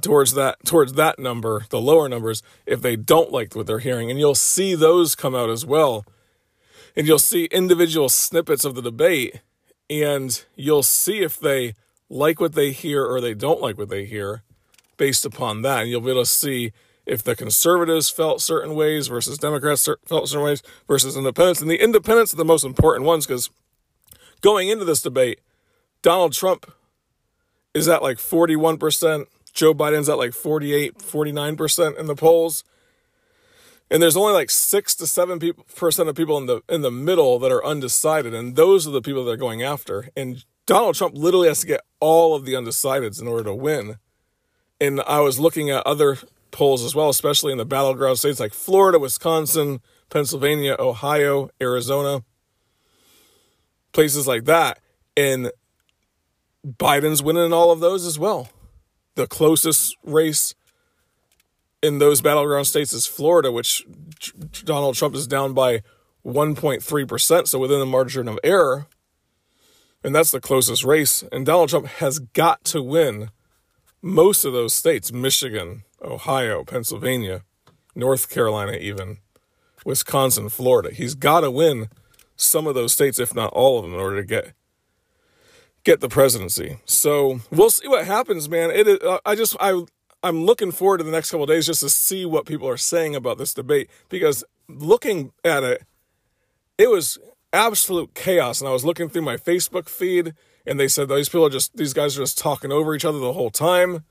towards 0.00 0.34
that 0.34 0.56
towards 0.64 0.94
that 0.94 1.18
number 1.18 1.64
the 1.70 1.80
lower 1.80 2.08
numbers 2.08 2.42
if 2.66 2.82
they 2.82 2.96
don't 2.96 3.30
like 3.30 3.54
what 3.54 3.66
they're 3.66 3.78
hearing. 3.78 4.10
And 4.10 4.18
you'll 4.18 4.34
see 4.34 4.74
those 4.74 5.14
come 5.14 5.34
out 5.34 5.50
as 5.50 5.64
well. 5.64 6.04
And 6.96 7.06
you'll 7.06 7.18
see 7.18 7.46
individual 7.46 8.08
snippets 8.08 8.64
of 8.64 8.74
the 8.74 8.82
debate 8.82 9.40
and 9.90 10.44
you'll 10.54 10.82
see 10.82 11.20
if 11.20 11.38
they 11.38 11.74
like 12.08 12.40
what 12.40 12.54
they 12.54 12.70
hear 12.70 13.04
or 13.04 13.20
they 13.20 13.34
don't 13.34 13.60
like 13.60 13.78
what 13.78 13.88
they 13.88 14.04
hear 14.04 14.42
based 14.96 15.24
upon 15.24 15.62
that. 15.62 15.82
And 15.82 15.90
you'll 15.90 16.00
be 16.00 16.10
able 16.10 16.22
to 16.22 16.26
see 16.26 16.72
if 17.06 17.22
the 17.22 17.36
conservatives 17.36 18.08
felt 18.10 18.40
certain 18.40 18.74
ways 18.74 19.08
versus 19.08 19.38
democrats 19.38 19.88
felt 20.06 20.28
certain 20.28 20.44
ways 20.44 20.62
versus 20.88 21.16
independents 21.16 21.60
and 21.60 21.70
the 21.70 21.82
independents 21.82 22.32
are 22.32 22.38
the 22.38 22.44
most 22.44 22.64
important 22.64 23.04
ones 23.04 23.26
because 23.26 23.50
going 24.40 24.68
into 24.68 24.84
this 24.84 25.02
debate 25.02 25.40
Donald 26.04 26.34
Trump 26.34 26.70
is 27.72 27.88
at 27.88 28.02
like 28.02 28.18
41%. 28.18 29.24
Joe 29.54 29.72
Biden's 29.72 30.08
at 30.08 30.18
like 30.18 30.34
48, 30.34 30.98
49% 30.98 31.98
in 31.98 32.06
the 32.06 32.14
polls. 32.14 32.62
and 33.90 34.02
there's 34.02 34.16
only 34.16 34.34
like 34.34 34.50
six 34.50 34.94
to 34.96 35.06
seven 35.06 35.38
people, 35.38 35.64
percent 35.74 36.10
of 36.10 36.14
people 36.14 36.36
in 36.36 36.44
the 36.44 36.60
in 36.68 36.82
the 36.82 36.90
middle 36.90 37.38
that 37.38 37.50
are 37.50 37.64
undecided, 37.64 38.34
and 38.34 38.54
those 38.54 38.86
are 38.86 38.90
the 38.90 39.00
people 39.00 39.24
they're 39.24 39.36
going 39.36 39.62
after. 39.62 40.10
And 40.14 40.44
Donald 40.66 40.94
Trump 40.96 41.14
literally 41.16 41.48
has 41.48 41.60
to 41.60 41.66
get 41.66 41.80
all 42.00 42.34
of 42.34 42.44
the 42.44 42.52
undecideds 42.52 43.18
in 43.20 43.26
order 43.26 43.44
to 43.44 43.54
win. 43.54 43.96
And 44.78 45.00
I 45.02 45.20
was 45.20 45.40
looking 45.40 45.70
at 45.70 45.86
other 45.86 46.18
polls 46.54 46.84
as 46.84 46.94
well, 46.94 47.08
especially 47.08 47.52
in 47.52 47.58
the 47.58 47.66
battleground 47.66 48.18
states 48.18 48.40
like 48.40 48.54
Florida, 48.54 48.98
Wisconsin, 48.98 49.80
Pennsylvania, 50.08 50.76
Ohio, 50.78 51.50
Arizona, 51.60 52.24
places 53.92 54.26
like 54.26 54.44
that. 54.44 54.78
And 55.16 55.50
Biden's 56.64 57.22
winning 57.22 57.46
in 57.46 57.52
all 57.52 57.72
of 57.72 57.80
those 57.80 58.06
as 58.06 58.18
well. 58.18 58.48
The 59.16 59.26
closest 59.26 59.96
race 60.04 60.54
in 61.82 61.98
those 61.98 62.20
battleground 62.20 62.66
states 62.66 62.92
is 62.92 63.06
Florida, 63.06 63.52
which 63.52 63.84
Donald 64.64 64.94
Trump 64.94 65.14
is 65.14 65.26
down 65.26 65.54
by 65.54 65.82
1.3%, 66.24 67.48
so 67.48 67.58
within 67.58 67.80
the 67.80 67.86
margin 67.86 68.28
of 68.28 68.38
error. 68.42 68.86
And 70.04 70.14
that's 70.14 70.30
the 70.30 70.40
closest 70.40 70.84
race. 70.84 71.24
And 71.32 71.44
Donald 71.44 71.68
Trump 71.68 71.86
has 71.86 72.20
got 72.20 72.64
to 72.66 72.82
win 72.82 73.30
most 74.00 74.44
of 74.44 74.52
those 74.52 74.74
states 74.74 75.12
Michigan, 75.12 75.82
Ohio, 76.04 76.64
Pennsylvania, 76.64 77.42
North 77.94 78.30
Carolina, 78.30 78.72
even 78.72 79.18
Wisconsin, 79.84 80.48
Florida. 80.48 80.92
He's 80.92 81.14
got 81.14 81.40
to 81.40 81.50
win 81.50 81.88
some 82.36 82.66
of 82.66 82.74
those 82.74 82.92
states, 82.92 83.18
if 83.18 83.34
not 83.34 83.52
all 83.52 83.78
of 83.78 83.84
them, 83.84 83.94
in 83.94 84.00
order 84.00 84.20
to 84.20 84.26
get 84.26 84.52
get 85.84 86.00
the 86.00 86.08
presidency. 86.08 86.78
So 86.86 87.40
we'll 87.50 87.70
see 87.70 87.88
what 87.88 88.06
happens, 88.06 88.48
man. 88.48 88.70
It 88.70 88.88
is, 88.88 88.98
uh, 89.00 89.18
I 89.24 89.34
just 89.34 89.56
I 89.60 89.84
I'm 90.22 90.44
looking 90.44 90.72
forward 90.72 90.98
to 90.98 91.04
the 91.04 91.10
next 91.10 91.30
couple 91.30 91.46
days 91.46 91.66
just 91.66 91.80
to 91.80 91.90
see 91.90 92.24
what 92.24 92.46
people 92.46 92.68
are 92.68 92.78
saying 92.78 93.14
about 93.14 93.38
this 93.38 93.52
debate 93.52 93.90
because 94.08 94.42
looking 94.68 95.32
at 95.44 95.62
it, 95.62 95.84
it 96.78 96.90
was 96.90 97.18
absolute 97.52 98.14
chaos. 98.14 98.60
And 98.60 98.68
I 98.68 98.72
was 98.72 98.84
looking 98.84 99.08
through 99.08 99.22
my 99.22 99.36
Facebook 99.36 99.88
feed, 99.88 100.34
and 100.66 100.80
they 100.80 100.88
said 100.88 101.08
these 101.08 101.28
people 101.28 101.46
are 101.46 101.50
just 101.50 101.76
these 101.76 101.92
guys 101.92 102.16
are 102.16 102.22
just 102.22 102.38
talking 102.38 102.72
over 102.72 102.94
each 102.94 103.04
other 103.04 103.18
the 103.18 103.34
whole 103.34 103.50
time. 103.50 104.04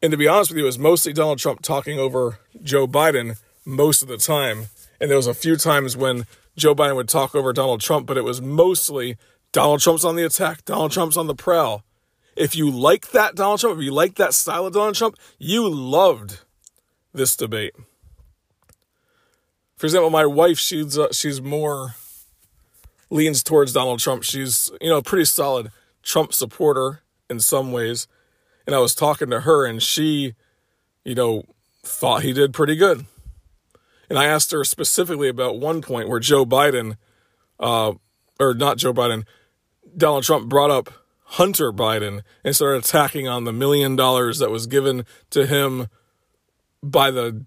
And 0.00 0.10
to 0.12 0.16
be 0.16 0.28
honest 0.28 0.50
with 0.50 0.58
you, 0.58 0.64
it 0.64 0.66
was 0.66 0.78
mostly 0.78 1.12
Donald 1.12 1.38
Trump 1.38 1.60
talking 1.62 1.98
over 1.98 2.38
Joe 2.62 2.86
Biden 2.86 3.40
most 3.64 4.02
of 4.02 4.08
the 4.08 4.16
time. 4.16 4.66
And 5.00 5.10
there 5.10 5.16
was 5.16 5.26
a 5.26 5.34
few 5.34 5.56
times 5.56 5.96
when 5.96 6.24
Joe 6.56 6.74
Biden 6.74 6.96
would 6.96 7.08
talk 7.08 7.34
over 7.34 7.52
Donald 7.52 7.80
Trump, 7.80 8.06
but 8.06 8.16
it 8.16 8.24
was 8.24 8.40
mostly 8.40 9.16
Donald 9.52 9.80
Trump's 9.80 10.04
on 10.04 10.16
the 10.16 10.24
attack, 10.24 10.64
Donald 10.64 10.92
Trump's 10.92 11.16
on 11.16 11.26
the 11.26 11.34
prowl. 11.34 11.84
If 12.36 12.54
you 12.54 12.70
like 12.70 13.10
that 13.10 13.34
Donald 13.34 13.60
Trump, 13.60 13.78
if 13.78 13.84
you 13.84 13.92
like 13.92 14.14
that 14.16 14.34
style 14.34 14.66
of 14.66 14.72
Donald 14.72 14.94
Trump, 14.94 15.16
you 15.38 15.68
loved 15.68 16.40
this 17.12 17.34
debate. 17.34 17.74
For 19.76 19.86
example, 19.86 20.10
my 20.10 20.26
wife, 20.26 20.58
she's 20.58 20.98
uh, 20.98 21.12
she's 21.12 21.40
more 21.40 21.94
leans 23.10 23.42
towards 23.42 23.72
Donald 23.72 24.00
Trump. 24.00 24.22
She's 24.22 24.70
you 24.80 24.88
know 24.88 24.98
a 24.98 25.02
pretty 25.02 25.24
solid 25.24 25.70
Trump 26.02 26.32
supporter 26.32 27.00
in 27.30 27.40
some 27.40 27.72
ways, 27.72 28.06
and 28.68 28.74
I 28.74 28.80
was 28.80 28.94
talking 28.94 29.30
to 29.30 29.40
her, 29.40 29.64
and 29.64 29.82
she, 29.82 30.34
you 31.02 31.14
know, 31.14 31.44
thought 31.82 32.22
he 32.22 32.34
did 32.34 32.52
pretty 32.52 32.76
good. 32.76 33.06
And 34.10 34.18
I 34.18 34.26
asked 34.26 34.52
her 34.52 34.62
specifically 34.62 35.30
about 35.30 35.58
one 35.58 35.80
point 35.80 36.10
where 36.10 36.20
Joe 36.20 36.44
Biden, 36.44 36.98
uh, 37.58 37.94
or 38.38 38.52
not 38.52 38.76
Joe 38.76 38.92
Biden, 38.92 39.24
Donald 39.96 40.24
Trump 40.24 40.50
brought 40.50 40.70
up 40.70 40.92
Hunter 41.22 41.72
Biden 41.72 42.20
and 42.44 42.54
started 42.54 42.84
attacking 42.84 43.26
on 43.26 43.44
the 43.44 43.54
million 43.54 43.96
dollars 43.96 44.38
that 44.38 44.50
was 44.50 44.66
given 44.66 45.06
to 45.30 45.46
him 45.46 45.86
by 46.82 47.10
the 47.10 47.46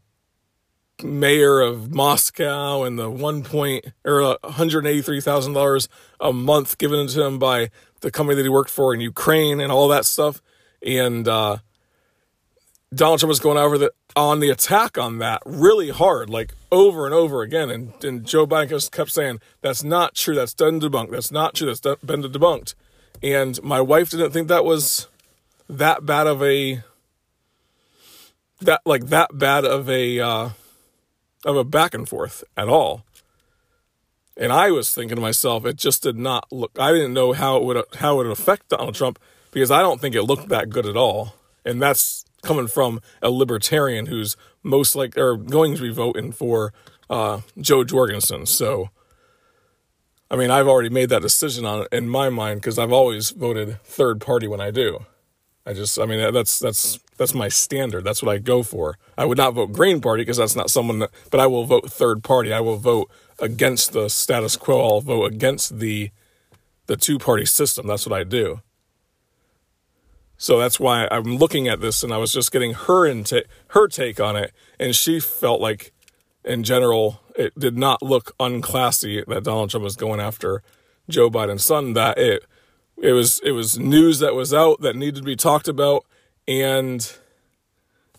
mayor 1.04 1.60
of 1.62 1.92
Moscow 1.92 2.82
and 2.82 2.98
the 2.98 3.12
one 3.12 3.44
point 3.44 3.86
or 4.04 4.40
hundred 4.44 4.88
eighty 4.88 5.04
three 5.04 5.22
thousand 5.22 5.54
dollars 5.54 5.88
a 6.20 6.34
month 6.34 6.80
given 6.80 7.06
to 7.06 7.24
him 7.24 7.38
by 7.38 7.70
the 8.00 8.10
company 8.10 8.36
that 8.36 8.44
he 8.44 8.50
worked 8.50 8.72
for 8.72 8.92
in 8.92 9.01
Ukraine 9.01 9.60
and 9.60 9.72
all 9.72 9.88
that 9.88 10.06
stuff. 10.06 10.42
And 10.86 11.28
uh, 11.28 11.58
Donald 12.94 13.20
Trump 13.20 13.30
was 13.30 13.40
going 13.40 13.58
over 13.58 13.78
the 13.78 13.94
on 14.16 14.40
the 14.40 14.50
attack 14.50 14.98
on 14.98 15.20
that 15.20 15.42
really 15.46 15.90
hard, 15.90 16.30
like 16.30 16.54
over 16.72 17.06
and 17.06 17.14
over 17.14 17.42
again. 17.42 17.70
And, 17.70 18.04
and 18.04 18.26
Joe 18.26 18.46
Biden 18.46 18.92
kept 18.92 19.12
saying, 19.12 19.40
"That's 19.62 19.84
not 19.84 20.16
true. 20.16 20.36
That's 20.36 20.54
done 20.54 20.80
debunked. 20.82 21.12
That's 21.12 21.32
not 21.32 21.56
true. 21.56 21.68
That's 21.68 21.80
done, 21.80 21.98
been 22.04 22.22
debunked." 22.22 22.76
And 23.24 23.62
my 23.64 23.80
wife 23.80 24.10
didn't 24.10 24.32
think 24.32 24.48
that 24.48 24.66
was 24.66 25.08
that 25.70 26.06
bad 26.06 26.28
of 26.28 26.42
a 26.44 26.84
that 28.62 28.82
like 28.86 29.08
that 29.08 29.38
bad 29.38 29.66
of 29.66 29.90
a 29.90 30.20
uh, 30.20 30.50
of 31.46 31.56
a 31.56 31.64
back 31.64 31.94
and 31.94 32.08
forth 32.08 32.44
at 32.58 32.68
all. 32.68 33.04
And 34.38 34.52
I 34.52 34.72
was 34.72 34.94
thinking 34.94 35.16
to 35.16 35.22
myself, 35.22 35.66
it 35.66 35.76
just 35.76 36.04
did 36.04 36.18
not 36.18 36.52
look. 36.52 36.72
I 36.80 36.92
didn't 36.92 37.14
know 37.14 37.34
how 37.34 37.58
it 37.58 37.64
would 37.64 37.86
how 37.96 38.16
it 38.16 38.26
would 38.26 38.32
affect 38.32 38.70
Donald 38.70 38.96
Trump 38.96 39.20
because 39.51 39.72
I 39.72 39.81
don't 39.81 40.01
think 40.01 40.15
it 40.15 40.24
looked 40.24 40.50
that 40.50 40.70
good 40.70 40.86
at 40.86 40.98
all. 40.98 41.36
And 41.63 41.81
that's 41.81 42.25
coming 42.41 42.67
from 42.67 43.01
a 43.22 43.29
libertarian 43.29 44.08
who's 44.08 44.36
most 44.63 44.96
like 44.96 45.17
or 45.17 45.38
going 45.38 45.75
to 45.75 45.81
be 45.81 45.91
voting 45.91 46.31
for 46.31 46.74
uh, 47.10 47.41
Jo 47.60 47.84
Jorgensen. 47.84 48.46
So 48.46 48.89
I 50.31 50.38
mean, 50.38 50.50
I've 50.50 50.67
already 50.67 50.89
made 50.89 51.10
that 51.10 51.22
decision 51.22 51.65
on 51.65 51.88
in 51.91 52.08
my 52.08 52.29
mind 52.29 52.62
because 52.62 52.79
I've 52.79 52.93
always 52.93 53.31
voted 53.31 53.81
third 53.84 54.22
party 54.22 54.48
when 54.48 54.62
I 54.62 54.72
do. 54.72 55.05
I 55.65 55.74
just, 55.74 56.00
I 56.00 56.05
mean, 56.05 56.34
that's 56.34 56.58
that's 56.58 57.00
that's 57.17 57.34
my 57.34 57.50
standard. 57.50 58.05
That's 58.05 58.24
what 58.24 58.34
I 58.34 58.38
go 58.38 58.63
for. 58.63 58.98
I 59.17 59.25
would 59.25 59.38
not 59.38 59.53
vote 59.53 59.74
Green 59.74 60.00
Party 60.00 60.22
because 60.22 60.38
that's 60.38 60.55
not 60.55 60.70
someone 60.70 61.00
that, 61.00 61.12
but 61.29 61.41
I 61.41 61.48
will 61.48 61.65
vote 61.65 61.91
third 61.91 62.24
party. 62.24 62.53
I 62.53 62.62
will 62.62 62.77
vote 62.77 63.12
against 63.39 63.91
the 63.91 64.08
status 64.08 64.55
quo. 64.55 64.81
I'll 64.81 65.01
vote 65.01 65.25
against 65.25 65.79
the 65.79 66.12
the 66.86 66.96
two 66.96 67.20
party 67.20 67.46
system. 67.46 67.86
That's 67.86 68.08
what 68.08 68.17
I 68.17 68.24
do. 68.24 68.62
So 70.41 70.57
that's 70.57 70.79
why 70.79 71.07
I'm 71.12 71.38
looking 71.38 71.67
at 71.67 71.81
this, 71.81 72.01
and 72.01 72.12
I 72.12 72.17
was 72.17 72.33
just 72.33 72.51
getting 72.51 72.74
her 72.74 73.05
into 73.05 73.45
her 73.67 73.88
take 73.88 74.19
on 74.19 74.36
it, 74.36 74.51
and 74.79 74.95
she 74.95 75.19
felt 75.19 75.62
like, 75.62 75.93
in 76.43 76.63
general, 76.63 77.21
it 77.36 77.53
did 77.60 77.77
not 77.77 78.01
look 78.01 78.36
unclassy 78.39 79.24
that 79.27 79.43
Donald 79.43 79.69
Trump 79.69 79.83
was 79.83 79.95
going 79.95 80.19
after 80.19 80.63
Joe 81.07 81.29
Biden's 81.29 81.63
son. 81.63 81.93
That 81.93 82.17
it 82.17 82.43
it 82.98 83.12
was 83.12 83.39
it 83.43 83.51
was 83.51 83.77
news 83.77 84.17
that 84.17 84.33
was 84.33 84.51
out 84.51 84.81
that 84.81 84.95
needed 84.95 85.17
to 85.17 85.21
be 85.21 85.36
talked 85.36 85.67
about, 85.67 86.07
and 86.48 87.15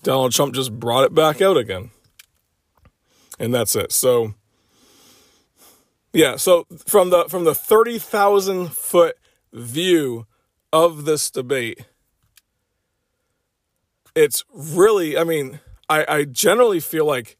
Donald 0.04 0.30
Trump 0.30 0.54
just 0.54 0.78
brought 0.78 1.02
it 1.02 1.12
back 1.12 1.42
out 1.42 1.56
again. 1.56 1.90
And 3.40 3.52
that's 3.52 3.74
it. 3.74 3.90
So 3.90 4.34
yeah, 6.12 6.36
so 6.36 6.68
from 6.86 7.10
the 7.10 7.24
from 7.24 7.42
the 7.42 7.54
thirty 7.56 7.98
thousand 7.98 8.70
foot 8.70 9.16
view 9.52 10.28
of 10.72 11.04
this 11.04 11.28
debate, 11.28 11.86
it's 14.14 14.44
really 14.52 15.16
I 15.16 15.24
mean, 15.24 15.60
I, 15.88 16.04
I 16.08 16.24
generally 16.24 16.80
feel 16.80 17.04
like 17.06 17.36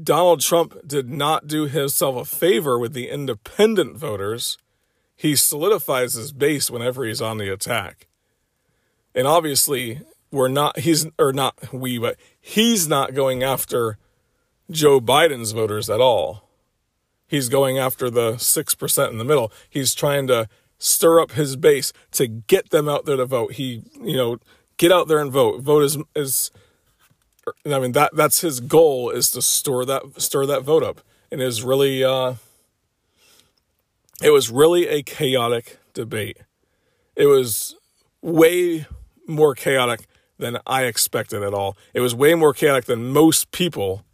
Donald 0.00 0.40
Trump 0.40 0.76
did 0.86 1.08
not 1.08 1.46
do 1.46 1.66
himself 1.66 2.16
a 2.16 2.24
favor 2.24 2.78
with 2.78 2.92
the 2.92 3.08
independent 3.08 3.96
voters. 3.96 4.58
He 5.14 5.34
solidifies 5.34 6.12
his 6.12 6.32
base 6.32 6.70
whenever 6.70 7.04
he's 7.04 7.22
on 7.22 7.38
the 7.38 7.50
attack. 7.50 8.06
And 9.14 9.26
obviously, 9.26 10.02
we're 10.30 10.48
not, 10.48 10.80
he's, 10.80 11.06
or 11.18 11.32
not 11.32 11.72
we, 11.72 11.98
but 11.98 12.18
he's 12.38 12.86
not 12.86 13.14
going 13.14 13.42
after 13.42 13.96
Joe 14.70 15.00
Biden's 15.00 15.52
voters 15.52 15.88
at 15.88 16.02
all. 16.02 16.50
He's 17.26 17.48
going 17.48 17.78
after 17.78 18.10
the 18.10 18.32
6% 18.32 19.10
in 19.10 19.18
the 19.18 19.24
middle. 19.24 19.50
He's 19.70 19.94
trying 19.94 20.26
to 20.26 20.48
stir 20.78 21.20
up 21.20 21.32
his 21.32 21.56
base 21.56 21.94
to 22.12 22.26
get 22.26 22.68
them 22.68 22.86
out 22.86 23.06
there 23.06 23.16
to 23.16 23.24
vote. 23.24 23.54
He, 23.54 23.82
you 24.02 24.16
know, 24.16 24.38
get 24.78 24.92
out 24.92 25.08
there 25.08 25.18
and 25.18 25.32
vote. 25.32 25.60
Vote 25.60 25.82
is 25.82 25.98
as, 26.14 26.50
I 27.64 27.78
mean 27.78 27.92
that 27.92 28.14
that's 28.14 28.40
his 28.40 28.60
goal 28.60 29.10
is 29.10 29.30
to 29.32 29.42
store 29.42 29.84
that 29.84 30.02
stir 30.20 30.46
that 30.46 30.62
vote 30.62 30.82
up, 30.82 31.00
and 31.30 31.40
it 31.40 31.44
was 31.44 31.62
really 31.62 32.02
uh, 32.04 32.34
it 34.22 34.30
was 34.30 34.50
really 34.50 34.88
a 34.88 35.02
chaotic 35.02 35.78
debate. 35.94 36.38
It 37.14 37.26
was 37.26 37.76
way 38.22 38.86
more 39.26 39.54
chaotic 39.54 40.06
than 40.38 40.58
I 40.66 40.84
expected 40.84 41.42
at 41.42 41.54
all. 41.54 41.76
It 41.94 42.00
was 42.00 42.14
way 42.14 42.34
more 42.34 42.52
chaotic 42.52 42.84
than 42.84 43.08
most 43.08 43.50
people 43.52 44.04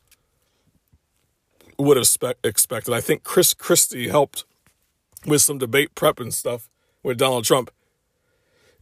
would 1.78 1.96
have 1.96 2.06
spe- 2.06 2.38
expected. 2.44 2.94
I 2.94 3.00
think 3.00 3.24
Chris 3.24 3.54
Christie 3.54 4.08
helped 4.08 4.44
with 5.26 5.42
some 5.42 5.58
debate 5.58 5.94
prep 5.94 6.20
and 6.20 6.32
stuff 6.32 6.68
with 7.02 7.18
Donald 7.18 7.44
Trump 7.44 7.70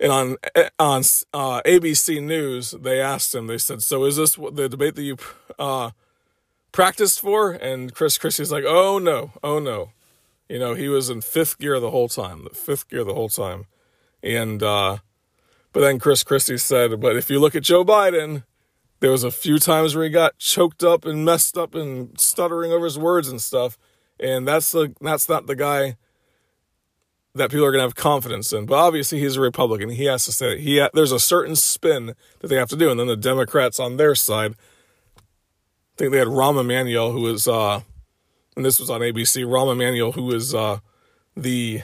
and 0.00 0.12
on 0.12 0.36
on 0.78 1.00
uh, 1.34 1.62
ABC 1.62 2.22
News, 2.22 2.72
they 2.72 3.00
asked 3.00 3.34
him. 3.34 3.46
They 3.48 3.58
said, 3.58 3.82
"So 3.82 4.04
is 4.04 4.16
this 4.16 4.36
the 4.36 4.68
debate 4.68 4.96
that 4.96 5.02
you 5.02 5.18
uh, 5.58 5.90
practiced 6.72 7.20
for?" 7.20 7.52
And 7.52 7.94
Chris 7.94 8.18
Christie's 8.18 8.52
like, 8.52 8.64
"Oh 8.66 8.98
no, 8.98 9.32
oh 9.42 9.58
no." 9.58 9.92
You 10.48 10.58
know, 10.58 10.74
he 10.74 10.88
was 10.88 11.10
in 11.10 11.20
fifth 11.22 11.58
gear 11.58 11.80
the 11.80 11.90
whole 11.92 12.08
time, 12.08 12.44
the 12.44 12.50
fifth 12.50 12.88
gear 12.90 13.04
the 13.04 13.14
whole 13.14 13.28
time. 13.30 13.66
And 14.22 14.62
uh, 14.62 14.98
but 15.72 15.80
then 15.80 15.98
Chris 15.98 16.24
Christie 16.24 16.58
said, 16.58 17.00
"But 17.00 17.16
if 17.16 17.30
you 17.30 17.40
look 17.40 17.54
at 17.56 17.62
Joe 17.64 17.84
Biden, 17.84 18.44
There 19.00 19.10
was 19.12 19.24
a 19.24 19.30
few 19.30 19.58
times 19.58 19.94
where 19.94 20.04
he 20.04 20.10
got 20.10 20.38
choked 20.38 20.84
up 20.84 21.04
and 21.06 21.24
messed 21.24 21.56
up 21.58 21.74
and 21.74 22.18
stuttering 22.20 22.72
over 22.72 22.84
his 22.86 22.98
words 22.98 23.28
and 23.28 23.40
stuff. 23.40 23.78
And 24.18 24.46
that's 24.46 24.72
the 24.72 24.94
that's 25.00 25.28
not 25.28 25.46
the 25.46 25.56
guy 25.56 25.96
that 27.34 27.50
people 27.50 27.64
are 27.64 27.70
going 27.70 27.80
to 27.80 27.86
have 27.86 27.94
confidence 27.94 28.52
in. 28.52 28.66
But 28.66 28.76
obviously, 28.76 29.20
he's 29.20 29.36
a 29.36 29.40
Republican. 29.40 29.90
He 29.90 30.04
has 30.06 30.24
to 30.24 30.32
say 30.32 30.58
he 30.58 30.78
ha- 30.78 30.90
there's 30.92 31.12
a 31.12 31.20
certain 31.20 31.56
spin 31.56 32.14
that 32.40 32.48
they 32.48 32.56
have 32.56 32.68
to 32.70 32.76
do, 32.76 32.90
and 32.90 32.98
then 32.98 33.06
the 33.06 33.16
Democrats 33.16 33.78
on 33.78 33.96
their 33.96 34.14
side. 34.14 34.54
I 35.16 35.96
think 35.96 36.12
they 36.12 36.18
had 36.18 36.28
Rahm 36.28 36.58
Emanuel, 36.58 37.12
who 37.12 37.20
was, 37.20 37.46
uh, 37.46 37.82
and 38.56 38.64
this 38.64 38.80
was 38.80 38.88
on 38.90 39.00
ABC. 39.00 39.44
Rahm 39.44 39.70
Emanuel, 39.70 40.12
who 40.12 40.32
is 40.34 40.54
uh, 40.54 40.78
the 41.36 41.82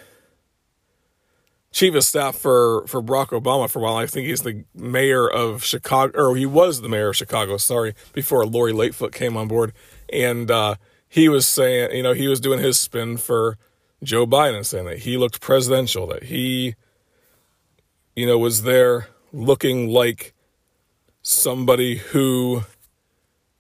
chief 1.70 1.94
of 1.94 2.04
staff 2.04 2.36
for 2.36 2.86
for 2.86 3.02
Barack 3.02 3.28
Obama 3.28 3.68
for 3.68 3.80
a 3.80 3.82
while. 3.82 3.96
I 3.96 4.06
think 4.06 4.26
he's 4.26 4.42
the 4.42 4.64
mayor 4.74 5.28
of 5.28 5.62
Chicago, 5.62 6.18
or 6.18 6.36
he 6.36 6.46
was 6.46 6.80
the 6.80 6.88
mayor 6.88 7.10
of 7.10 7.16
Chicago. 7.16 7.58
Sorry, 7.58 7.94
before 8.12 8.46
Lori 8.46 8.72
Lightfoot 8.72 9.12
came 9.12 9.36
on 9.36 9.46
board, 9.46 9.74
and 10.10 10.50
uh, 10.50 10.76
he 11.08 11.28
was 11.28 11.46
saying, 11.46 11.94
you 11.94 12.02
know, 12.02 12.14
he 12.14 12.26
was 12.26 12.40
doing 12.40 12.58
his 12.58 12.78
spin 12.78 13.18
for 13.18 13.58
Joe 14.02 14.26
Biden, 14.26 14.64
saying 14.64 14.86
that 14.86 15.00
he 15.00 15.16
looked 15.16 15.40
presidential, 15.40 16.06
that 16.08 16.24
he, 16.24 16.74
you 18.14 18.26
know, 18.26 18.38
was 18.38 18.62
there 18.62 19.08
looking 19.32 19.88
like 19.88 20.34
somebody 21.22 21.96
who 21.96 22.62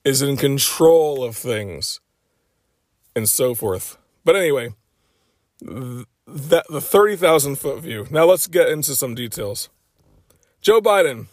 is 0.04 0.22
in 0.22 0.36
control 0.36 1.24
of 1.24 1.36
things 1.36 2.00
and 3.14 3.28
so 3.28 3.54
forth. 3.54 3.98
But 4.24 4.36
anyway, 4.36 4.74
that 5.60 6.64
the 6.68 6.80
30,000 6.80 7.56
foot 7.56 7.80
view. 7.80 8.06
Now 8.10 8.24
let's 8.24 8.46
get 8.46 8.68
into 8.68 8.94
some 8.94 9.14
details. 9.14 9.68
Joe 10.60 10.80
Biden 10.80 11.26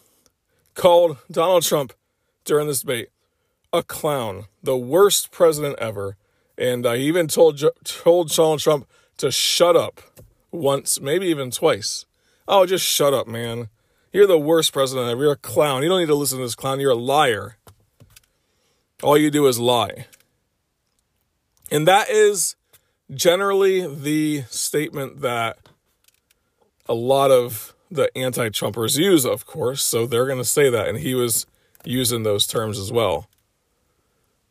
called 0.75 1.17
Donald 1.29 1.63
Trump 1.63 1.93
during 2.45 2.67
this 2.67 2.81
debate 2.81 3.09
a 3.71 3.81
clown, 3.83 4.45
the 4.61 4.77
worst 4.77 5.31
president 5.31 5.77
ever, 5.79 6.15
and 6.57 6.85
I 6.85 6.97
even 6.97 7.27
told 7.27 7.63
told 7.83 8.29
Donald 8.29 8.59
Trump 8.59 8.87
to 9.17 9.31
shut 9.31 9.75
up 9.75 10.01
once, 10.51 10.99
maybe 10.99 11.27
even 11.27 11.51
twice. 11.51 12.05
Oh, 12.47 12.65
just 12.65 12.85
shut 12.85 13.13
up, 13.13 13.27
man. 13.27 13.69
You're 14.11 14.27
the 14.27 14.37
worst 14.37 14.73
president 14.73 15.09
ever. 15.09 15.23
You're 15.23 15.31
a 15.33 15.37
clown. 15.37 15.81
You 15.81 15.89
don't 15.89 15.99
need 15.99 16.07
to 16.07 16.15
listen 16.15 16.37
to 16.37 16.43
this 16.43 16.55
clown. 16.55 16.79
You're 16.79 16.91
a 16.91 16.95
liar. 16.95 17.57
All 19.01 19.17
you 19.17 19.31
do 19.31 19.47
is 19.47 19.59
lie. 19.59 20.05
And 21.71 21.87
that 21.87 22.09
is 22.09 22.55
generally 23.13 23.87
the 23.93 24.43
statement 24.49 25.21
that 25.21 25.57
a 26.87 26.93
lot 26.93 27.31
of 27.31 27.73
the 27.89 28.15
anti 28.15 28.49
Trumpers 28.49 28.97
use, 28.97 29.25
of 29.25 29.45
course. 29.45 29.83
So 29.83 30.05
they're 30.05 30.27
going 30.27 30.37
to 30.37 30.45
say 30.45 30.69
that. 30.69 30.87
And 30.87 30.99
he 30.99 31.15
was 31.15 31.47
using 31.83 32.23
those 32.23 32.45
terms 32.45 32.77
as 32.77 32.91
well. 32.91 33.27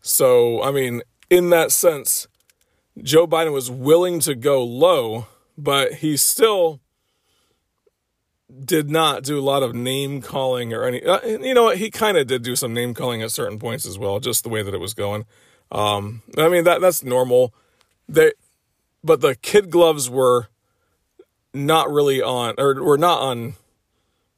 So, 0.00 0.62
I 0.62 0.73
mean, 0.73 1.02
in 1.32 1.48
that 1.48 1.72
sense, 1.72 2.28
Joe 3.02 3.26
Biden 3.26 3.54
was 3.54 3.70
willing 3.70 4.20
to 4.20 4.34
go 4.34 4.62
low, 4.62 5.28
but 5.56 5.94
he 5.94 6.14
still 6.18 6.78
did 8.62 8.90
not 8.90 9.24
do 9.24 9.38
a 9.38 9.40
lot 9.40 9.62
of 9.62 9.74
name 9.74 10.20
calling 10.20 10.74
or 10.74 10.84
any. 10.84 11.02
Uh, 11.02 11.26
you 11.26 11.54
know 11.54 11.64
what? 11.64 11.78
He 11.78 11.90
kind 11.90 12.18
of 12.18 12.26
did 12.26 12.42
do 12.42 12.54
some 12.54 12.74
name 12.74 12.92
calling 12.92 13.22
at 13.22 13.30
certain 13.30 13.58
points 13.58 13.86
as 13.86 13.98
well, 13.98 14.20
just 14.20 14.42
the 14.42 14.50
way 14.50 14.62
that 14.62 14.74
it 14.74 14.80
was 14.80 14.92
going. 14.92 15.24
Um, 15.70 16.20
I 16.36 16.50
mean 16.50 16.64
that 16.64 16.82
that's 16.82 17.02
normal. 17.02 17.54
They, 18.06 18.32
but 19.02 19.22
the 19.22 19.34
kid 19.34 19.70
gloves 19.70 20.10
were 20.10 20.48
not 21.54 21.90
really 21.90 22.20
on, 22.20 22.56
or 22.58 22.82
were 22.84 22.98
not 22.98 23.20
on 23.20 23.54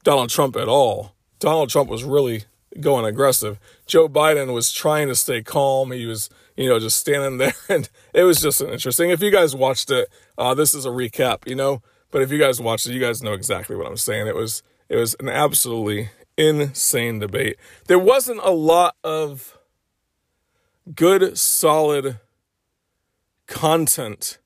Donald 0.04 0.30
Trump 0.30 0.54
at 0.54 0.68
all. 0.68 1.16
Donald 1.40 1.70
Trump 1.70 1.90
was 1.90 2.04
really 2.04 2.44
going 2.80 3.04
aggressive. 3.04 3.58
Joe 3.84 4.08
Biden 4.08 4.52
was 4.54 4.70
trying 4.72 5.08
to 5.08 5.16
stay 5.16 5.42
calm. 5.42 5.90
He 5.90 6.06
was, 6.06 6.30
you 6.56 6.68
know, 6.68 6.78
just 6.78 6.98
standing 6.98 7.38
there, 7.38 7.54
and 7.68 7.88
it 8.12 8.24
was 8.24 8.40
just 8.40 8.60
interesting. 8.60 9.10
If 9.10 9.22
you 9.22 9.30
guys 9.30 9.54
watched 9.54 9.90
it, 9.90 10.08
uh, 10.38 10.54
this 10.54 10.74
is 10.74 10.86
a 10.86 10.90
recap, 10.90 11.46
you 11.46 11.54
know. 11.54 11.82
But 12.10 12.22
if 12.22 12.30
you 12.30 12.38
guys 12.38 12.60
watched 12.60 12.86
it, 12.86 12.92
you 12.92 13.00
guys 13.00 13.22
know 13.22 13.32
exactly 13.32 13.74
what 13.74 13.86
I'm 13.86 13.96
saying. 13.96 14.26
It 14.26 14.36
was 14.36 14.62
it 14.88 14.96
was 14.96 15.16
an 15.18 15.28
absolutely 15.28 16.10
insane 16.36 17.18
debate. 17.18 17.56
There 17.86 17.98
wasn't 17.98 18.40
a 18.42 18.50
lot 18.50 18.96
of 19.02 19.58
good, 20.94 21.38
solid 21.38 22.20
content 23.46 24.38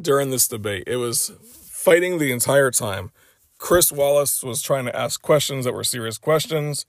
during 0.00 0.30
this 0.30 0.48
debate. 0.48 0.84
It 0.86 0.96
was 0.96 1.32
fighting 1.42 2.18
the 2.18 2.32
entire 2.32 2.70
time. 2.70 3.10
Chris 3.58 3.92
Wallace 3.92 4.42
was 4.42 4.62
trying 4.62 4.84
to 4.86 4.96
ask 4.96 5.22
questions 5.22 5.64
that 5.64 5.74
were 5.74 5.84
serious 5.84 6.18
questions 6.18 6.86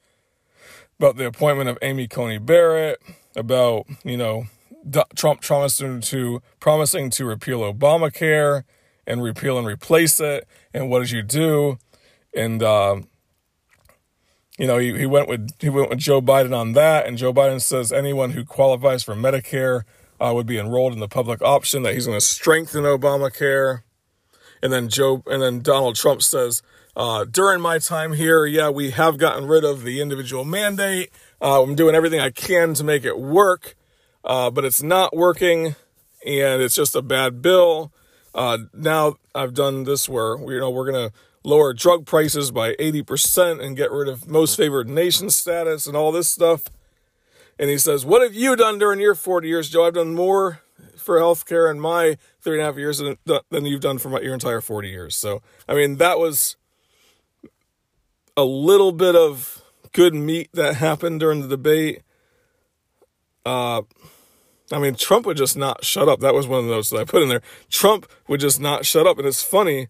about 1.00 1.18
the 1.18 1.26
appointment 1.26 1.70
of 1.70 1.78
Amy 1.82 2.08
Coney 2.08 2.38
Barrett, 2.38 3.02
about, 3.36 3.86
you 4.04 4.18
know, 4.18 4.48
Trump 5.16 5.42
promising 5.42 6.02
to 6.02 6.42
promising 6.60 7.10
to 7.12 7.26
repeal 7.26 7.62
Obamacare 7.62 8.64
and 9.08 9.22
repeal 9.22 9.58
and 9.58 9.68
replace 9.68 10.20
it, 10.20 10.48
and 10.74 10.90
what 10.90 11.00
did 11.00 11.12
you 11.12 11.22
do? 11.22 11.78
And 12.36 12.62
uh, 12.62 13.02
you 14.58 14.68
know, 14.68 14.78
he, 14.78 14.98
he 14.98 15.06
went 15.06 15.28
with 15.28 15.50
he 15.60 15.70
went 15.70 15.90
with 15.90 16.00
Joe 16.00 16.22
Biden 16.22 16.56
on 16.56 16.74
that, 16.74 17.06
and 17.06 17.18
Joe 17.18 17.34
Biden 17.34 17.62
says 17.62 17.92
anyone 17.92 18.32
who 18.32 18.46
qualifies 18.46 19.04
for 19.04 19.16
Medicare 19.16 19.84
uh, 20.20 20.32
would 20.34 20.46
be 20.46 20.58
enrolled 20.58 20.94
in 20.94 21.00
the 21.00 21.08
public 21.08 21.42
option. 21.42 21.84
That 21.84 21.94
he's 21.94 22.06
going 22.06 22.20
to 22.20 22.26
strengthen 22.26 22.84
Obamacare, 22.84 23.84
and 24.62 24.72
then 24.72 24.90
Joe 24.90 25.24
and 25.28 25.42
then 25.42 25.62
Donald 25.62 25.96
Trump 25.96 26.22
says 26.22 26.62
uh, 26.96 27.26
during 27.26 27.60
my 27.60 27.78
time 27.80 28.14
here, 28.14 28.46
yeah, 28.46 28.70
we 28.70 28.92
have 28.92 29.18
gotten 29.18 29.46
rid 29.46 29.66
of 29.66 29.84
the 29.84 30.00
individual 30.00 30.46
mandate. 30.46 31.12
Uh, 31.42 31.62
I'm 31.62 31.76
doing 31.76 31.94
everything 31.94 32.22
I 32.22 32.30
can 32.30 32.74
to 32.76 32.84
make 32.84 33.04
it 33.04 33.20
work, 33.20 33.76
uh, 34.26 34.52
but 34.52 34.66
it's 34.66 34.84
not 34.84 35.16
working, 35.16 35.76
and 36.26 36.62
it's 36.62 36.76
just 36.76 36.96
a 36.96 37.02
bad 37.02 37.42
bill. 37.42 37.94
Uh, 38.34 38.58
now 38.74 39.16
I've 39.34 39.54
done 39.54 39.86
this 39.86 40.10
where 40.10 40.38
you 40.38 40.60
know 40.60 40.70
we're 40.70 40.92
gonna 40.92 41.12
lower 41.46 41.74
drug 41.74 42.06
prices 42.06 42.52
by 42.52 42.74
80% 42.74 43.64
and 43.64 43.78
get 43.78 43.92
rid 43.92 44.08
of 44.10 44.28
most 44.28 44.58
favored 44.58 44.90
nation 44.90 45.30
status 45.30 45.88
and 45.88 45.96
all 45.96 46.12
this 46.12 46.28
stuff. 46.28 46.64
And 47.58 47.70
he 47.70 47.78
says, 47.78 48.06
What 48.06 48.22
have 48.22 48.34
you 48.34 48.56
done 48.56 48.80
during 48.80 49.00
your 49.00 49.16
40 49.16 49.48
years, 49.48 49.70
Joe? 49.70 49.86
I've 49.86 49.94
done 49.94 50.14
more 50.14 50.62
for 50.98 51.20
healthcare 51.20 51.70
in 51.70 51.80
my 51.80 52.18
three 52.42 52.54
and 52.54 52.62
a 52.62 52.66
half 52.66 52.78
years 52.78 52.98
than, 52.98 53.18
than 53.50 53.66
you've 53.66 53.82
done 53.82 53.98
for 53.98 54.10
my, 54.10 54.20
your 54.20 54.34
entire 54.34 54.60
40 54.60 54.90
years. 54.90 55.16
So, 55.16 55.42
I 55.70 55.76
mean, 55.76 55.98
that 55.98 56.20
was 56.20 56.58
a 58.36 58.44
little 58.44 58.92
bit 58.92 59.16
of 59.16 59.62
good 59.94 60.14
meat 60.14 60.50
that 60.54 60.76
happened 60.76 61.22
during 61.22 61.42
the 61.42 61.48
debate. 61.48 62.02
Uh, 63.46 63.84
I 64.72 64.80
mean, 64.80 64.96
Trump 64.96 65.26
would 65.26 65.38
just 65.38 65.56
not 65.56 65.84
shut 65.84 66.10
up. 66.10 66.20
That 66.22 66.34
was 66.34 66.48
one 66.48 66.60
of 66.60 66.66
the 66.66 66.72
notes 66.72 66.90
that 66.90 66.98
I 66.98 67.04
put 67.04 67.22
in 67.22 67.30
there. 67.30 67.42
Trump 67.70 68.08
would 68.28 68.40
just 68.40 68.60
not 68.60 68.86
shut 68.86 69.06
up. 69.06 69.18
And 69.20 69.28
it's 69.28 69.44
funny, 69.44 69.88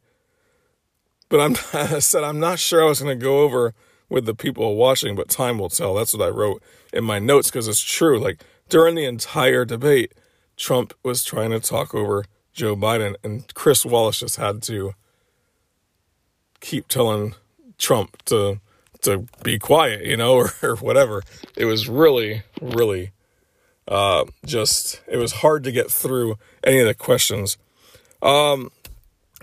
but 1.29 1.39
I'm, 1.39 1.55
I 1.73 1.99
said, 1.99 2.23
I'm 2.23 2.39
not 2.39 2.59
sure 2.59 2.83
I 2.83 2.88
was 2.88 3.01
going 3.01 3.17
to 3.17 3.23
go 3.23 3.41
over 3.41 3.73
with 4.09 4.25
the 4.25 4.35
people 4.35 4.75
watching, 4.75 5.15
but 5.15 5.29
time 5.29 5.57
will 5.57 5.69
tell. 5.69 5.95
That's 5.95 6.13
what 6.13 6.25
I 6.25 6.29
wrote 6.29 6.61
in 6.93 7.03
my 7.03 7.19
notes 7.19 7.49
because 7.49 7.67
it's 7.67 7.81
true. 7.81 8.19
Like 8.19 8.43
during 8.69 8.95
the 8.95 9.05
entire 9.05 9.65
debate, 9.65 10.13
Trump 10.57 10.93
was 11.03 11.23
trying 11.23 11.51
to 11.51 11.59
talk 11.59 11.93
over 11.93 12.25
Joe 12.53 12.75
Biden, 12.75 13.15
and 13.23 13.53
Chris 13.53 13.85
Wallace 13.85 14.19
just 14.19 14.38
had 14.38 14.61
to 14.63 14.93
keep 16.61 16.88
telling 16.88 17.35
Trump 17.77 18.23
to 18.25 18.61
to 19.01 19.27
be 19.43 19.59
quiet, 19.59 20.03
you 20.05 20.17
know, 20.17 20.35
or, 20.35 20.51
or 20.63 20.75
whatever. 20.77 21.21
It 21.55 21.65
was 21.65 21.88
really, 21.88 22.43
really 22.61 23.11
uh, 23.87 24.25
just 24.45 25.01
it 25.07 25.17
was 25.17 25.33
hard 25.33 25.63
to 25.63 25.71
get 25.71 25.91
through 25.91 26.37
any 26.63 26.79
of 26.79 26.87
the 26.87 26.93
questions. 26.93 27.57
Um, 28.21 28.71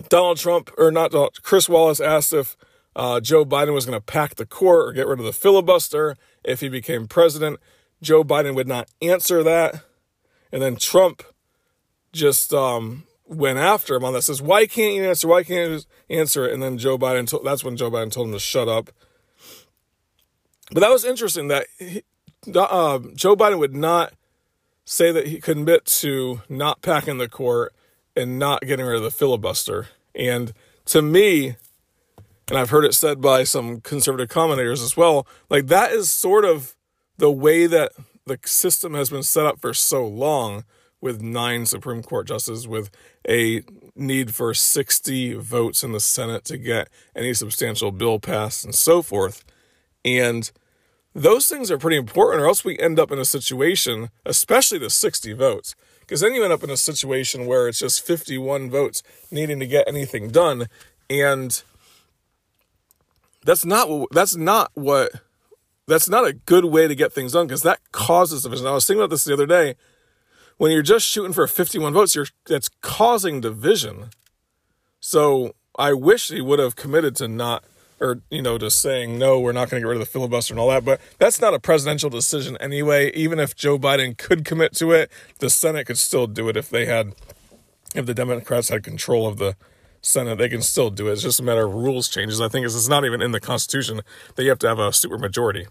Donald 0.09 0.37
Trump 0.37 0.71
or 0.77 0.91
not 0.91 1.11
Donald, 1.11 1.41
Chris 1.43 1.69
Wallace 1.69 1.99
asked 1.99 2.33
if 2.33 2.57
uh, 2.95 3.19
Joe 3.19 3.45
Biden 3.45 3.73
was 3.73 3.85
going 3.85 3.97
to 3.97 4.05
pack 4.05 4.35
the 4.35 4.45
court 4.45 4.89
or 4.89 4.91
get 4.93 5.07
rid 5.07 5.19
of 5.19 5.25
the 5.25 5.33
filibuster 5.33 6.17
if 6.43 6.59
he 6.59 6.69
became 6.69 7.07
president. 7.07 7.59
Joe 8.01 8.23
Biden 8.23 8.53
would 8.55 8.67
not 8.67 8.89
answer 9.01 9.43
that, 9.43 9.81
and 10.51 10.61
then 10.61 10.75
Trump 10.75 11.23
just 12.11 12.53
um, 12.53 13.03
went 13.25 13.57
after 13.57 13.95
him 13.95 14.03
on 14.03 14.13
that. 14.13 14.23
Says, 14.23 14.41
"Why 14.41 14.65
can't 14.65 14.93
you 14.93 15.05
answer? 15.05 15.27
Why 15.27 15.43
can't 15.43 15.71
you 16.09 16.17
answer 16.17 16.45
it?" 16.45 16.53
And 16.53 16.61
then 16.61 16.77
Joe 16.77 16.97
Biden. 16.97 17.27
Told, 17.27 17.45
that's 17.45 17.63
when 17.63 17.77
Joe 17.77 17.89
Biden 17.89 18.11
told 18.11 18.27
him 18.27 18.33
to 18.33 18.39
shut 18.39 18.67
up. 18.67 18.91
But 20.71 20.81
that 20.81 20.91
was 20.91 21.05
interesting 21.05 21.47
that 21.47 21.67
he, 21.79 22.03
uh, 22.53 22.99
Joe 23.15 23.35
Biden 23.35 23.59
would 23.59 23.75
not 23.75 24.13
say 24.85 25.11
that 25.11 25.27
he 25.27 25.39
could 25.39 25.57
admit 25.57 25.85
to 25.85 26.41
not 26.49 26.81
packing 26.81 27.17
the 27.17 27.29
court 27.29 27.73
and 28.15 28.37
not 28.37 28.61
getting 28.61 28.85
rid 28.85 28.97
of 28.97 29.03
the 29.03 29.11
filibuster. 29.11 29.87
And 30.15 30.53
to 30.85 31.01
me, 31.01 31.55
and 32.49 32.57
I've 32.57 32.69
heard 32.69 32.85
it 32.85 32.93
said 32.93 33.21
by 33.21 33.43
some 33.43 33.81
conservative 33.81 34.29
commentators 34.29 34.81
as 34.81 34.97
well, 34.97 35.25
like 35.49 35.67
that 35.67 35.91
is 35.91 36.09
sort 36.09 36.45
of 36.45 36.75
the 37.17 37.31
way 37.31 37.65
that 37.67 37.91
the 38.25 38.39
system 38.45 38.93
has 38.93 39.09
been 39.09 39.23
set 39.23 39.45
up 39.45 39.59
for 39.59 39.73
so 39.73 40.05
long 40.05 40.63
with 41.01 41.21
nine 41.21 41.65
Supreme 41.65 42.01
Court 42.01 42.27
justices, 42.27 42.67
with 42.67 42.89
a 43.27 43.61
need 43.95 44.33
for 44.33 44.53
60 44.53 45.33
votes 45.33 45.83
in 45.83 45.91
the 45.91 45.99
Senate 45.99 46.45
to 46.45 46.57
get 46.57 46.89
any 47.15 47.33
substantial 47.33 47.91
bill 47.91 48.19
passed, 48.19 48.63
and 48.63 48.73
so 48.73 49.01
forth. 49.01 49.43
And 50.05 50.49
Those 51.15 51.47
things 51.47 51.69
are 51.69 51.77
pretty 51.77 51.97
important, 51.97 52.41
or 52.41 52.47
else 52.47 52.65
we 52.65 52.77
end 52.79 52.99
up 52.99 53.11
in 53.11 53.19
a 53.19 53.25
situation, 53.25 54.09
especially 54.25 54.79
the 54.79 54.89
60 54.89 55.33
votes, 55.33 55.75
because 55.99 56.21
then 56.21 56.33
you 56.33 56.43
end 56.43 56.53
up 56.53 56.63
in 56.63 56.71
a 56.71 56.77
situation 56.77 57.45
where 57.45 57.67
it's 57.67 57.79
just 57.79 58.05
51 58.05 58.71
votes 58.71 59.03
needing 59.29 59.59
to 59.59 59.67
get 59.67 59.87
anything 59.87 60.29
done. 60.29 60.67
And 61.09 61.61
that's 63.45 63.63
not 63.63 63.89
what, 63.89 64.09
that's 64.11 64.35
not 64.35 64.71
what, 64.73 65.11
that's 65.87 66.09
not 66.09 66.27
a 66.27 66.33
good 66.33 66.65
way 66.65 66.87
to 66.87 66.95
get 66.95 67.13
things 67.13 67.33
done 67.33 67.45
because 67.45 67.61
that 67.61 67.79
causes 67.91 68.43
division. 68.43 68.65
I 68.65 68.71
was 68.71 68.87
thinking 68.87 69.01
about 69.01 69.11
this 69.11 69.23
the 69.23 69.33
other 69.33 69.45
day. 69.45 69.75
When 70.57 70.71
you're 70.71 70.81
just 70.81 71.07
shooting 71.07 71.33
for 71.33 71.45
51 71.45 71.93
votes, 71.93 72.15
you're, 72.15 72.27
that's 72.45 72.69
causing 72.81 73.41
division. 73.41 74.09
So 74.99 75.55
I 75.77 75.93
wish 75.93 76.29
he 76.29 76.41
would 76.41 76.59
have 76.59 76.75
committed 76.75 77.15
to 77.17 77.27
not 77.27 77.65
or 78.03 78.21
you 78.29 78.41
know 78.41 78.57
just 78.57 78.81
saying 78.81 79.17
no 79.17 79.39
we're 79.39 79.53
not 79.53 79.69
going 79.69 79.81
to 79.81 79.85
get 79.85 79.89
rid 79.89 79.95
of 79.95 80.05
the 80.05 80.11
filibuster 80.11 80.53
and 80.53 80.59
all 80.59 80.69
that 80.69 80.83
but 80.83 80.99
that's 81.17 81.39
not 81.39 81.53
a 81.53 81.59
presidential 81.59 82.09
decision 82.09 82.57
anyway. 82.59 83.11
Even 83.13 83.39
if 83.39 83.55
joe 83.55 83.79
biden 83.79 84.15
could 84.17 84.43
commit 84.45 84.73
to 84.75 84.91
it 84.91 85.11
the 85.39 85.49
senate 85.49 85.87
could 85.87 85.97
still 85.97 86.27
do 86.27 86.49
it 86.49 86.57
if 86.57 86.69
they 86.69 86.85
had 86.85 87.15
if 87.95 88.05
the 88.05 88.13
democrats 88.13 88.69
had 88.69 88.83
control 88.83 89.25
of 89.25 89.37
the 89.37 89.55
senate 90.01 90.37
they 90.37 90.49
can 90.49 90.61
still 90.61 90.89
do 90.89 91.07
it. 91.07 91.13
It's 91.13 91.21
just 91.21 91.39
a 91.39 91.43
matter 91.43 91.65
of 91.65 91.73
rules 91.73 92.09
changes 92.09 92.41
i 92.41 92.49
think 92.49 92.65
it's 92.65 92.89
not 92.89 93.05
even 93.05 93.21
in 93.21 93.31
the 93.31 93.39
constitution 93.39 94.01
that 94.35 94.43
you 94.43 94.49
have 94.49 94.59
to 94.59 94.67
have 94.67 94.79
a 94.79 94.91
super 94.91 95.17
majority 95.17 95.67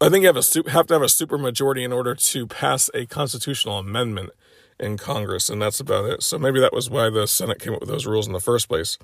i 0.00 0.08
think 0.10 0.22
you 0.22 0.32
have 0.32 0.36
a 0.36 0.70
have 0.70 0.86
to 0.88 0.94
have 0.94 1.02
a 1.02 1.08
super 1.08 1.38
majority 1.38 1.82
in 1.82 1.92
order 1.92 2.14
to 2.14 2.46
pass 2.46 2.90
a 2.92 3.06
constitutional 3.06 3.78
amendment 3.78 4.30
in 4.78 4.96
congress 4.96 5.50
and 5.50 5.60
that's 5.60 5.80
about 5.80 6.04
it. 6.04 6.22
So 6.22 6.38
maybe 6.38 6.60
that 6.60 6.72
was 6.72 6.88
why 6.88 7.10
the 7.10 7.26
senate 7.26 7.58
came 7.58 7.74
up 7.74 7.80
with 7.80 7.88
those 7.88 8.06
rules 8.06 8.26
in 8.26 8.32
the 8.32 8.40
first 8.40 8.68
place 8.68 8.96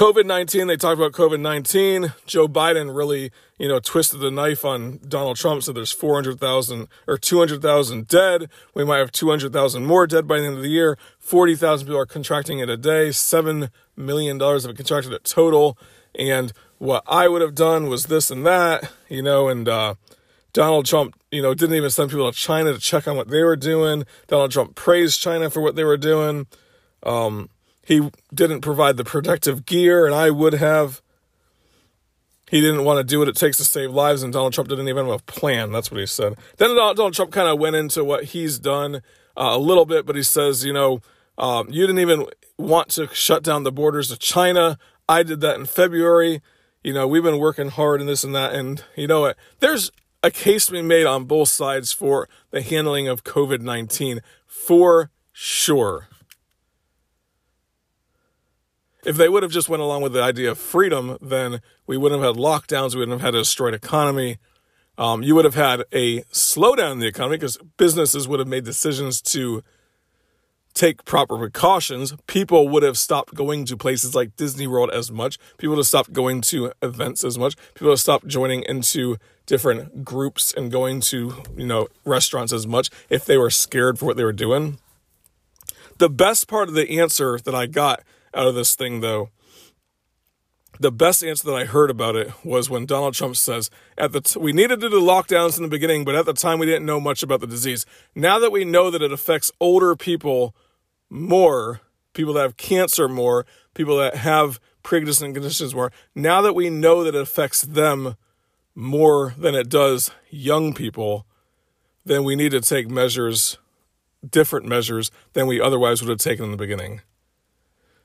COVID 0.00 0.24
19, 0.24 0.66
they 0.66 0.78
talked 0.78 0.98
about 0.98 1.12
COVID 1.12 1.40
19. 1.40 2.14
Joe 2.24 2.48
Biden 2.48 2.96
really, 2.96 3.30
you 3.58 3.68
know, 3.68 3.80
twisted 3.80 4.20
the 4.20 4.30
knife 4.30 4.64
on 4.64 4.98
Donald 5.06 5.36
Trump. 5.36 5.62
So 5.62 5.74
there's 5.74 5.92
400,000 5.92 6.88
or 7.06 7.18
200,000 7.18 8.08
dead. 8.08 8.48
We 8.72 8.82
might 8.82 8.96
have 8.96 9.12
200,000 9.12 9.84
more 9.84 10.06
dead 10.06 10.26
by 10.26 10.40
the 10.40 10.46
end 10.46 10.56
of 10.56 10.62
the 10.62 10.70
year. 10.70 10.96
40,000 11.18 11.86
people 11.86 12.00
are 12.00 12.06
contracting 12.06 12.60
it 12.60 12.70
a 12.70 12.78
day. 12.78 13.10
$7 13.10 13.70
million 13.94 14.40
have 14.40 14.74
contracted 14.74 15.12
it 15.12 15.24
total. 15.24 15.76
And 16.18 16.54
what 16.78 17.02
I 17.06 17.28
would 17.28 17.42
have 17.42 17.54
done 17.54 17.90
was 17.90 18.06
this 18.06 18.30
and 18.30 18.46
that, 18.46 18.90
you 19.10 19.22
know, 19.22 19.48
and, 19.48 19.68
uh, 19.68 19.96
Donald 20.54 20.86
Trump, 20.86 21.14
you 21.30 21.42
know, 21.42 21.52
didn't 21.52 21.76
even 21.76 21.90
send 21.90 22.08
people 22.08 22.32
to 22.32 22.38
China 22.38 22.72
to 22.72 22.78
check 22.78 23.06
on 23.06 23.18
what 23.18 23.28
they 23.28 23.42
were 23.42 23.54
doing. 23.54 24.06
Donald 24.28 24.50
Trump 24.50 24.76
praised 24.76 25.20
China 25.20 25.50
for 25.50 25.60
what 25.60 25.76
they 25.76 25.84
were 25.84 25.98
doing. 25.98 26.46
Um, 27.02 27.50
he 27.90 28.08
didn't 28.32 28.60
provide 28.60 28.96
the 28.96 29.02
protective 29.02 29.66
gear, 29.66 30.06
and 30.06 30.14
I 30.14 30.30
would 30.30 30.52
have. 30.52 31.02
He 32.48 32.60
didn't 32.60 32.84
want 32.84 32.98
to 32.98 33.04
do 33.04 33.18
what 33.18 33.26
it 33.26 33.34
takes 33.34 33.56
to 33.56 33.64
save 33.64 33.90
lives, 33.90 34.22
and 34.22 34.32
Donald 34.32 34.52
Trump 34.52 34.68
didn't 34.68 34.88
even 34.88 35.06
have 35.06 35.20
a 35.20 35.22
plan. 35.24 35.72
That's 35.72 35.90
what 35.90 35.98
he 35.98 36.06
said. 36.06 36.36
Then 36.56 36.76
Donald 36.76 37.14
Trump 37.14 37.32
kind 37.32 37.48
of 37.48 37.58
went 37.58 37.74
into 37.74 38.04
what 38.04 38.26
he's 38.26 38.60
done 38.60 39.02
uh, 39.36 39.54
a 39.54 39.58
little 39.58 39.86
bit, 39.86 40.06
but 40.06 40.14
he 40.14 40.22
says, 40.22 40.64
you 40.64 40.72
know, 40.72 41.00
um, 41.36 41.66
you 41.68 41.84
didn't 41.84 41.98
even 41.98 42.26
want 42.58 42.90
to 42.90 43.08
shut 43.12 43.42
down 43.42 43.64
the 43.64 43.72
borders 43.72 44.12
of 44.12 44.20
China. 44.20 44.78
I 45.08 45.24
did 45.24 45.40
that 45.40 45.56
in 45.58 45.66
February. 45.66 46.42
You 46.84 46.92
know, 46.92 47.08
we've 47.08 47.24
been 47.24 47.40
working 47.40 47.70
hard 47.70 47.98
and 47.98 48.08
this 48.08 48.22
and 48.22 48.36
that. 48.36 48.52
And 48.52 48.84
you 48.94 49.08
know 49.08 49.22
what? 49.22 49.36
There's 49.58 49.90
a 50.22 50.30
case 50.30 50.66
to 50.66 50.72
be 50.72 50.82
made 50.82 51.06
on 51.06 51.24
both 51.24 51.48
sides 51.48 51.90
for 51.90 52.28
the 52.52 52.62
handling 52.62 53.08
of 53.08 53.24
COVID 53.24 53.62
19 53.62 54.20
for 54.46 55.10
sure. 55.32 56.09
If 59.04 59.16
they 59.16 59.28
would 59.28 59.42
have 59.42 59.52
just 59.52 59.68
went 59.68 59.82
along 59.82 60.02
with 60.02 60.12
the 60.12 60.22
idea 60.22 60.50
of 60.50 60.58
freedom, 60.58 61.16
then 61.20 61.60
we 61.86 61.96
wouldn't 61.96 62.22
have 62.22 62.36
had 62.36 62.42
lockdowns. 62.42 62.94
We 62.94 63.00
wouldn't 63.00 63.20
have 63.20 63.26
had 63.26 63.34
a 63.34 63.38
destroyed 63.38 63.74
economy. 63.74 64.38
Um, 64.98 65.22
you 65.22 65.34
would 65.34 65.46
have 65.46 65.54
had 65.54 65.84
a 65.92 66.20
slowdown 66.24 66.92
in 66.92 66.98
the 66.98 67.06
economy 67.06 67.38
because 67.38 67.56
businesses 67.78 68.28
would 68.28 68.38
have 68.38 68.48
made 68.48 68.64
decisions 68.64 69.22
to 69.22 69.62
take 70.74 71.04
proper 71.04 71.36
precautions. 71.38 72.14
People 72.26 72.68
would 72.68 72.82
have 72.82 72.98
stopped 72.98 73.34
going 73.34 73.64
to 73.64 73.76
places 73.76 74.14
like 74.14 74.36
Disney 74.36 74.66
World 74.66 74.90
as 74.90 75.10
much. 75.10 75.38
People 75.58 75.76
would 75.76 75.80
have 75.80 75.86
stopped 75.86 76.12
going 76.12 76.42
to 76.42 76.72
events 76.82 77.24
as 77.24 77.38
much. 77.38 77.56
People 77.74 77.86
would 77.86 77.92
have 77.92 78.00
stopped 78.00 78.26
joining 78.26 78.62
into 78.64 79.16
different 79.46 80.04
groups 80.04 80.54
and 80.54 80.70
going 80.70 81.00
to, 81.00 81.42
you 81.56 81.66
know, 81.66 81.88
restaurants 82.04 82.52
as 82.52 82.66
much 82.66 82.90
if 83.08 83.24
they 83.24 83.36
were 83.36 83.50
scared 83.50 83.98
for 83.98 84.06
what 84.06 84.16
they 84.16 84.24
were 84.24 84.32
doing. 84.32 84.78
The 85.98 86.10
best 86.10 86.46
part 86.46 86.68
of 86.68 86.74
the 86.74 87.00
answer 87.00 87.38
that 87.38 87.54
I 87.54 87.66
got 87.66 88.02
out 88.34 88.48
of 88.48 88.54
this 88.54 88.74
thing, 88.74 89.00
though. 89.00 89.30
The 90.78 90.90
best 90.90 91.22
answer 91.22 91.46
that 91.46 91.56
I 91.56 91.66
heard 91.66 91.90
about 91.90 92.16
it 92.16 92.32
was 92.42 92.70
when 92.70 92.86
Donald 92.86 93.12
Trump 93.12 93.36
says, 93.36 93.68
"At 93.98 94.12
the 94.12 94.22
t- 94.22 94.40
we 94.40 94.52
needed 94.52 94.80
to 94.80 94.88
do 94.88 94.98
lockdowns 94.98 95.58
in 95.58 95.62
the 95.62 95.68
beginning, 95.68 96.04
but 96.04 96.14
at 96.14 96.24
the 96.24 96.32
time 96.32 96.58
we 96.58 96.64
didn't 96.64 96.86
know 96.86 96.98
much 96.98 97.22
about 97.22 97.40
the 97.40 97.46
disease. 97.46 97.84
Now 98.14 98.38
that 98.38 98.50
we 98.50 98.64
know 98.64 98.90
that 98.90 99.02
it 99.02 99.12
affects 99.12 99.52
older 99.60 99.94
people 99.94 100.56
more, 101.10 101.82
people 102.14 102.32
that 102.32 102.42
have 102.42 102.56
cancer 102.56 103.08
more, 103.08 103.44
people 103.74 103.98
that 103.98 104.16
have 104.16 104.58
pre-existing 104.82 105.34
conditions 105.34 105.74
more. 105.74 105.92
Now 106.14 106.40
that 106.40 106.54
we 106.54 106.70
know 106.70 107.04
that 107.04 107.14
it 107.14 107.20
affects 107.20 107.60
them 107.60 108.16
more 108.74 109.34
than 109.36 109.54
it 109.54 109.68
does 109.68 110.10
young 110.30 110.72
people, 110.72 111.26
then 112.06 112.24
we 112.24 112.36
need 112.36 112.52
to 112.52 112.60
take 112.62 112.88
measures, 112.88 113.58
different 114.26 114.64
measures 114.64 115.10
than 115.34 115.46
we 115.46 115.60
otherwise 115.60 116.00
would 116.00 116.08
have 116.08 116.18
taken 116.18 116.46
in 116.46 116.52
the 116.52 116.56
beginning." 116.56 117.02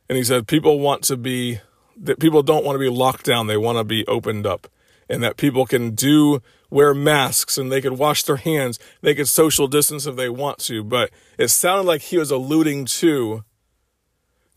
And 0.10 0.18
he 0.18 0.24
said 0.24 0.48
people 0.48 0.80
want 0.80 1.04
to 1.04 1.18
be 1.18 1.60
that 1.98 2.20
people 2.20 2.44
don't 2.44 2.66
want 2.66 2.76
to 2.76 2.80
be 2.80 2.90
locked 2.90 3.26
down, 3.26 3.48
they 3.48 3.58
want 3.58 3.78
to 3.78 3.84
be 3.84 4.06
opened 4.08 4.46
up. 4.46 4.68
And 5.08 5.22
that 5.24 5.38
people 5.38 5.66
can 5.66 5.92
do 5.94 6.42
wear 6.70 6.94
masks 6.94 7.58
and 7.58 7.72
they 7.72 7.80
could 7.80 7.98
wash 7.98 8.24
their 8.24 8.38
hands, 8.38 8.80
they 9.02 9.16
could 9.16 9.30
social 9.30 9.68
distance 9.68 10.06
if 10.06 10.16
they 10.16 10.30
want 10.30 10.60
to, 10.60 10.84
but 10.84 11.10
it 11.38 11.50
sounded 11.50 11.88
like 11.88 12.02
he 12.02 12.18
was 12.18 12.32
alluding 12.32 12.86
to 12.86 13.44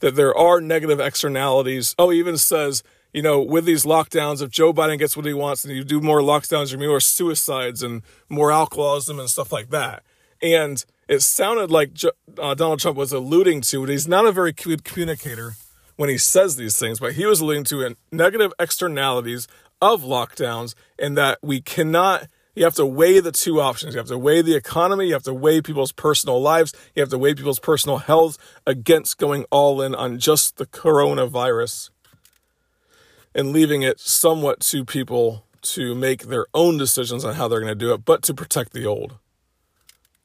that 0.00 0.14
there 0.14 0.36
are 0.36 0.60
negative 0.60 1.00
externalities. 1.00 1.94
Oh, 1.98 2.10
he 2.10 2.18
even 2.18 2.38
says, 2.38 2.82
you 3.12 3.22
know, 3.22 3.40
with 3.40 3.64
these 3.64 3.84
lockdowns, 3.84 4.42
if 4.42 4.50
Joe 4.50 4.72
Biden 4.72 4.98
gets 4.98 5.16
what 5.16 5.26
he 5.26 5.34
wants 5.34 5.64
and 5.64 5.74
you 5.74 5.84
do 5.84 6.00
more 6.00 6.20
lockdowns, 6.20 6.76
be 6.78 6.86
more 6.86 7.00
suicides 7.00 7.82
and 7.82 8.02
more 8.28 8.52
alcoholism 8.52 9.18
and 9.18 9.28
stuff 9.28 9.52
like 9.52 9.70
that. 9.70 10.02
And 10.42 10.84
it 11.08 11.22
sounded 11.22 11.70
like 11.70 11.92
uh, 12.38 12.54
Donald 12.54 12.80
Trump 12.80 12.96
was 12.96 13.12
alluding 13.12 13.62
to 13.62 13.84
it. 13.84 13.88
He's 13.88 14.06
not 14.06 14.26
a 14.26 14.32
very 14.32 14.52
good 14.52 14.84
communicator 14.84 15.54
when 15.96 16.10
he 16.10 16.18
says 16.18 16.56
these 16.56 16.78
things, 16.78 17.00
but 17.00 17.14
he 17.14 17.24
was 17.26 17.40
alluding 17.40 17.64
to 17.64 17.96
negative 18.12 18.52
externalities 18.58 19.48
of 19.80 20.02
lockdowns 20.02 20.74
and 20.98 21.16
that 21.16 21.38
we 21.42 21.60
cannot. 21.60 22.28
You 22.54 22.64
have 22.64 22.74
to 22.74 22.86
weigh 22.86 23.20
the 23.20 23.32
two 23.32 23.60
options. 23.60 23.94
You 23.94 23.98
have 23.98 24.08
to 24.08 24.18
weigh 24.18 24.42
the 24.42 24.54
economy. 24.54 25.06
You 25.06 25.12
have 25.14 25.22
to 25.24 25.34
weigh 25.34 25.62
people's 25.62 25.92
personal 25.92 26.42
lives. 26.42 26.74
You 26.94 27.00
have 27.00 27.10
to 27.10 27.18
weigh 27.18 27.34
people's 27.34 27.60
personal 27.60 27.98
health 27.98 28.36
against 28.66 29.16
going 29.16 29.44
all 29.50 29.80
in 29.80 29.94
on 29.94 30.18
just 30.18 30.56
the 30.56 30.66
coronavirus 30.66 31.90
and 33.34 33.52
leaving 33.52 33.82
it 33.82 34.00
somewhat 34.00 34.60
to 34.60 34.84
people 34.84 35.44
to 35.62 35.94
make 35.94 36.24
their 36.24 36.46
own 36.52 36.76
decisions 36.76 37.24
on 37.24 37.34
how 37.34 37.46
they're 37.46 37.60
going 37.60 37.70
to 37.70 37.74
do 37.76 37.92
it, 37.92 38.04
but 38.04 38.22
to 38.22 38.34
protect 38.34 38.72
the 38.72 38.84
old 38.86 39.16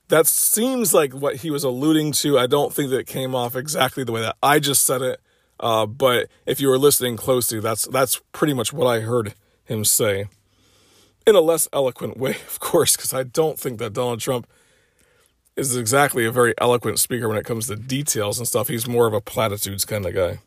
that 0.10 0.28
seems 0.28 0.94
like 0.94 1.14
what 1.14 1.38
he 1.38 1.50
was 1.50 1.64
alluding 1.64 2.12
to. 2.14 2.38
I 2.38 2.48
don't 2.48 2.74
think 2.74 2.90
that 2.90 3.00
it 3.00 3.08
came 3.08 3.34
off 3.34 3.56
exactly 3.56 4.04
the 4.04 4.12
way 4.12 4.22
that 4.22 4.36
I 4.44 4.60
just 4.60 4.86
said 4.86 5.02
it. 5.02 5.20
Uh, 5.60 5.86
but 5.86 6.28
if 6.46 6.60
you 6.60 6.68
were 6.68 6.78
listening 6.78 7.16
closely, 7.16 7.60
that's 7.60 7.88
that's 7.88 8.22
pretty 8.32 8.54
much 8.54 8.74
what 8.74 8.88
I 8.88 9.00
heard 9.00 9.34
him 9.66 9.86
say, 9.86 10.26
in 11.26 11.36
a 11.36 11.42
less 11.42 11.70
eloquent 11.72 12.18
way, 12.18 12.32
of 12.48 12.60
course, 12.60 12.96
because 12.96 13.14
I 13.14 13.24
don't 13.24 13.58
think 13.58 13.80
that 13.80 13.94
Donald 13.94 14.20
Trump 14.20 14.48
is 15.56 15.76
exactly 15.76 16.26
a 16.26 16.32
very 16.32 16.54
eloquent 16.58 17.00
speaker 17.00 17.30
when 17.30 17.38
it 17.38 17.46
comes 17.46 17.68
to 17.68 17.76
details 17.76 18.40
and 18.40 18.48
stuff. 18.48 18.68
He's 18.68 18.88
more 18.88 19.08
of 19.08 19.14
a 19.14 19.22
platitudes 19.22 19.86
kind 19.86 20.06
of 20.06 20.14
guy. 20.14 20.40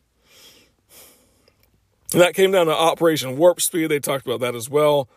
And 2.13 2.21
that 2.21 2.35
came 2.35 2.51
down 2.51 2.67
to 2.67 2.73
Operation 2.73 3.37
Warp 3.37 3.61
Speed. 3.61 3.87
They 3.87 3.99
talked 3.99 4.25
about 4.25 4.39
that 4.41 4.55
as 4.55 4.69
well. 4.69 5.09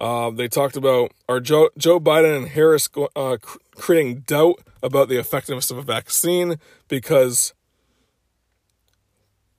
Uh, 0.00 0.30
they 0.30 0.48
talked 0.48 0.76
about 0.76 1.12
are 1.28 1.40
Joe, 1.40 1.68
Joe 1.76 2.00
Biden 2.00 2.34
and 2.34 2.48
Harris 2.48 2.88
uh, 3.14 3.36
creating 3.76 4.20
doubt 4.20 4.60
about 4.82 5.10
the 5.10 5.18
effectiveness 5.18 5.70
of 5.70 5.76
a 5.76 5.82
vaccine 5.82 6.58
because 6.88 7.52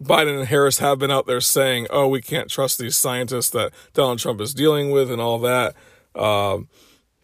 Biden 0.02 0.40
and 0.40 0.48
Harris 0.48 0.80
have 0.80 0.98
been 0.98 1.12
out 1.12 1.28
there 1.28 1.42
saying, 1.42 1.86
"Oh, 1.92 2.08
we 2.08 2.22
can't 2.22 2.50
trust 2.50 2.80
these 2.80 2.96
scientists 2.96 3.52
that 3.52 3.72
Donald 3.94 4.18
Trump 4.18 4.42
is 4.42 4.56
dealing 4.56 4.90
with 4.90 5.12
and 5.12 5.22
all 5.22 5.38
that." 5.40 5.76
Um, 6.16 6.68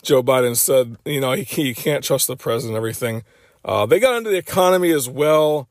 Joe 0.03 0.21
Biden 0.21 0.56
said, 0.56 0.97
"You 1.03 1.19
know, 1.19 1.32
he, 1.32 1.43
he 1.43 1.73
can't 1.73 2.03
trust 2.03 2.27
the 2.27 2.38
president." 2.38 2.77
Everything. 2.77 3.23
Uh, 3.65 3.88
they 3.88 3.99
got 3.99 4.15
into 4.15 4.30
the 4.30 4.38
economy 4.38 4.91
as 4.91 5.10
well. 5.10 5.67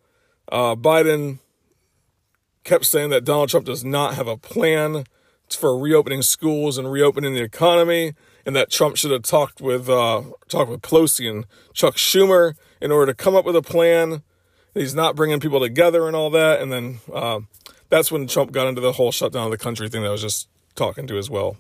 Uh, 0.51 0.75
Biden 0.75 1.39
kept 2.65 2.85
saying 2.85 3.11
that 3.11 3.25
Donald 3.25 3.51
Trump 3.51 3.67
does 3.67 3.85
not 3.85 4.15
have 4.15 4.27
a 4.27 4.37
plan 4.37 5.05
for 5.51 5.79
reopening 5.79 6.23
schools 6.23 6.79
and 6.79 6.91
reopening 6.91 7.35
the 7.35 7.43
economy, 7.43 8.15
and 8.45 8.55
that 8.57 8.71
Trump 8.71 8.97
should 8.97 9.11
have 9.11 9.23
talked 9.23 9.61
with 9.61 9.89
uh, 9.89 10.23
talked 10.49 10.71
with 10.71 10.83
Pelosi 10.83 11.29
and 11.31 11.47
Chuck 11.73 11.97
Schumer 11.97 12.55
in 12.81 12.91
order 12.91 13.13
to 13.13 13.15
come 13.15 13.35
up 13.35 13.45
with 13.45 13.57
a 13.57 13.63
plan. 13.63 14.23
He's 14.75 14.95
not 14.95 15.17
bringing 15.17 15.41
people 15.41 15.61
together 15.61 16.07
and 16.07 16.15
all 16.15 16.31
that, 16.31 16.61
and 16.61 16.73
then 16.73 17.01
uh, 17.13 17.41
that's 17.89 18.13
when 18.13 18.27
Trump 18.27 18.53
got 18.53 18.67
into 18.67 18.81
the 18.81 18.93
whole 18.93 19.13
shutdown 19.13 19.47
of 19.47 19.51
the 19.51 19.59
country 19.59 19.89
thing 19.89 20.03
that 20.03 20.09
I 20.09 20.13
was 20.13 20.23
just 20.23 20.49
talking 20.75 21.07
to 21.07 21.19
as 21.19 21.31
well. 21.31 21.57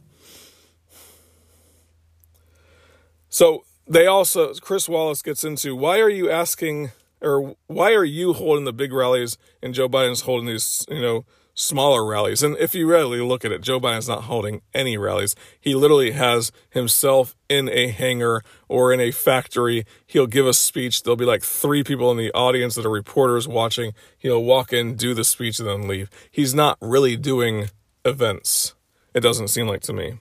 So 3.29 3.64
they 3.87 4.07
also 4.07 4.55
Chris 4.55 4.88
Wallace 4.88 5.22
gets 5.22 5.44
into 5.44 5.77
why 5.77 6.01
are 6.01 6.09
you 6.09 6.31
asking 6.31 6.92
or 7.20 7.57
why 7.66 7.92
are 7.92 8.05
you 8.05 8.33
holding 8.33 8.64
the 8.64 8.72
big 8.72 8.92
rallies 8.92 9.38
and 9.62 9.75
Joe 9.75 9.88
Biden's 9.88 10.22
holding 10.22 10.46
these, 10.46 10.85
you 10.88 11.01
know, 11.01 11.25
smaller 11.57 12.05
rallies. 12.05 12.42
And 12.42 12.57
if 12.59 12.75
you 12.75 12.87
really 12.87 13.21
look 13.21 13.45
at 13.45 13.51
it, 13.51 13.62
Joe 13.62 13.81
Biden's 13.81 14.07
not 14.07 14.25
holding 14.25 14.61
any 14.73 14.97
rallies. 14.97 15.35
He 15.59 15.75
literally 15.75 16.12
has 16.12 16.53
himself 16.71 17.35
in 17.49 17.69
a 17.71 17.88
hangar 17.88 18.42
or 18.69 18.92
in 18.92 19.01
a 19.01 19.11
factory. 19.11 19.85
He'll 20.07 20.27
give 20.27 20.47
a 20.47 20.55
speech. 20.55 21.03
There'll 21.03 21.16
be 21.16 21.25
like 21.25 21.42
three 21.42 21.83
people 21.83 22.11
in 22.12 22.19
the 22.19 22.33
audience 22.33 22.77
that 22.77 22.87
are 22.87 22.90
reporters 22.90 23.49
watching. 23.49 23.92
He'll 24.19 24.45
walk 24.45 24.73
in, 24.73 24.95
do 24.95 25.14
the 25.14 25.25
speech, 25.25 25.59
and 25.59 25.66
then 25.66 25.88
leave. 25.88 26.11
He's 26.31 26.55
not 26.55 26.77
really 26.81 27.16
doing 27.16 27.71
events. 28.05 28.75
It 29.14 29.21
doesn't 29.21 29.49
seem 29.49 29.66
like 29.66 29.81
to 29.83 29.95
me. 29.95 30.19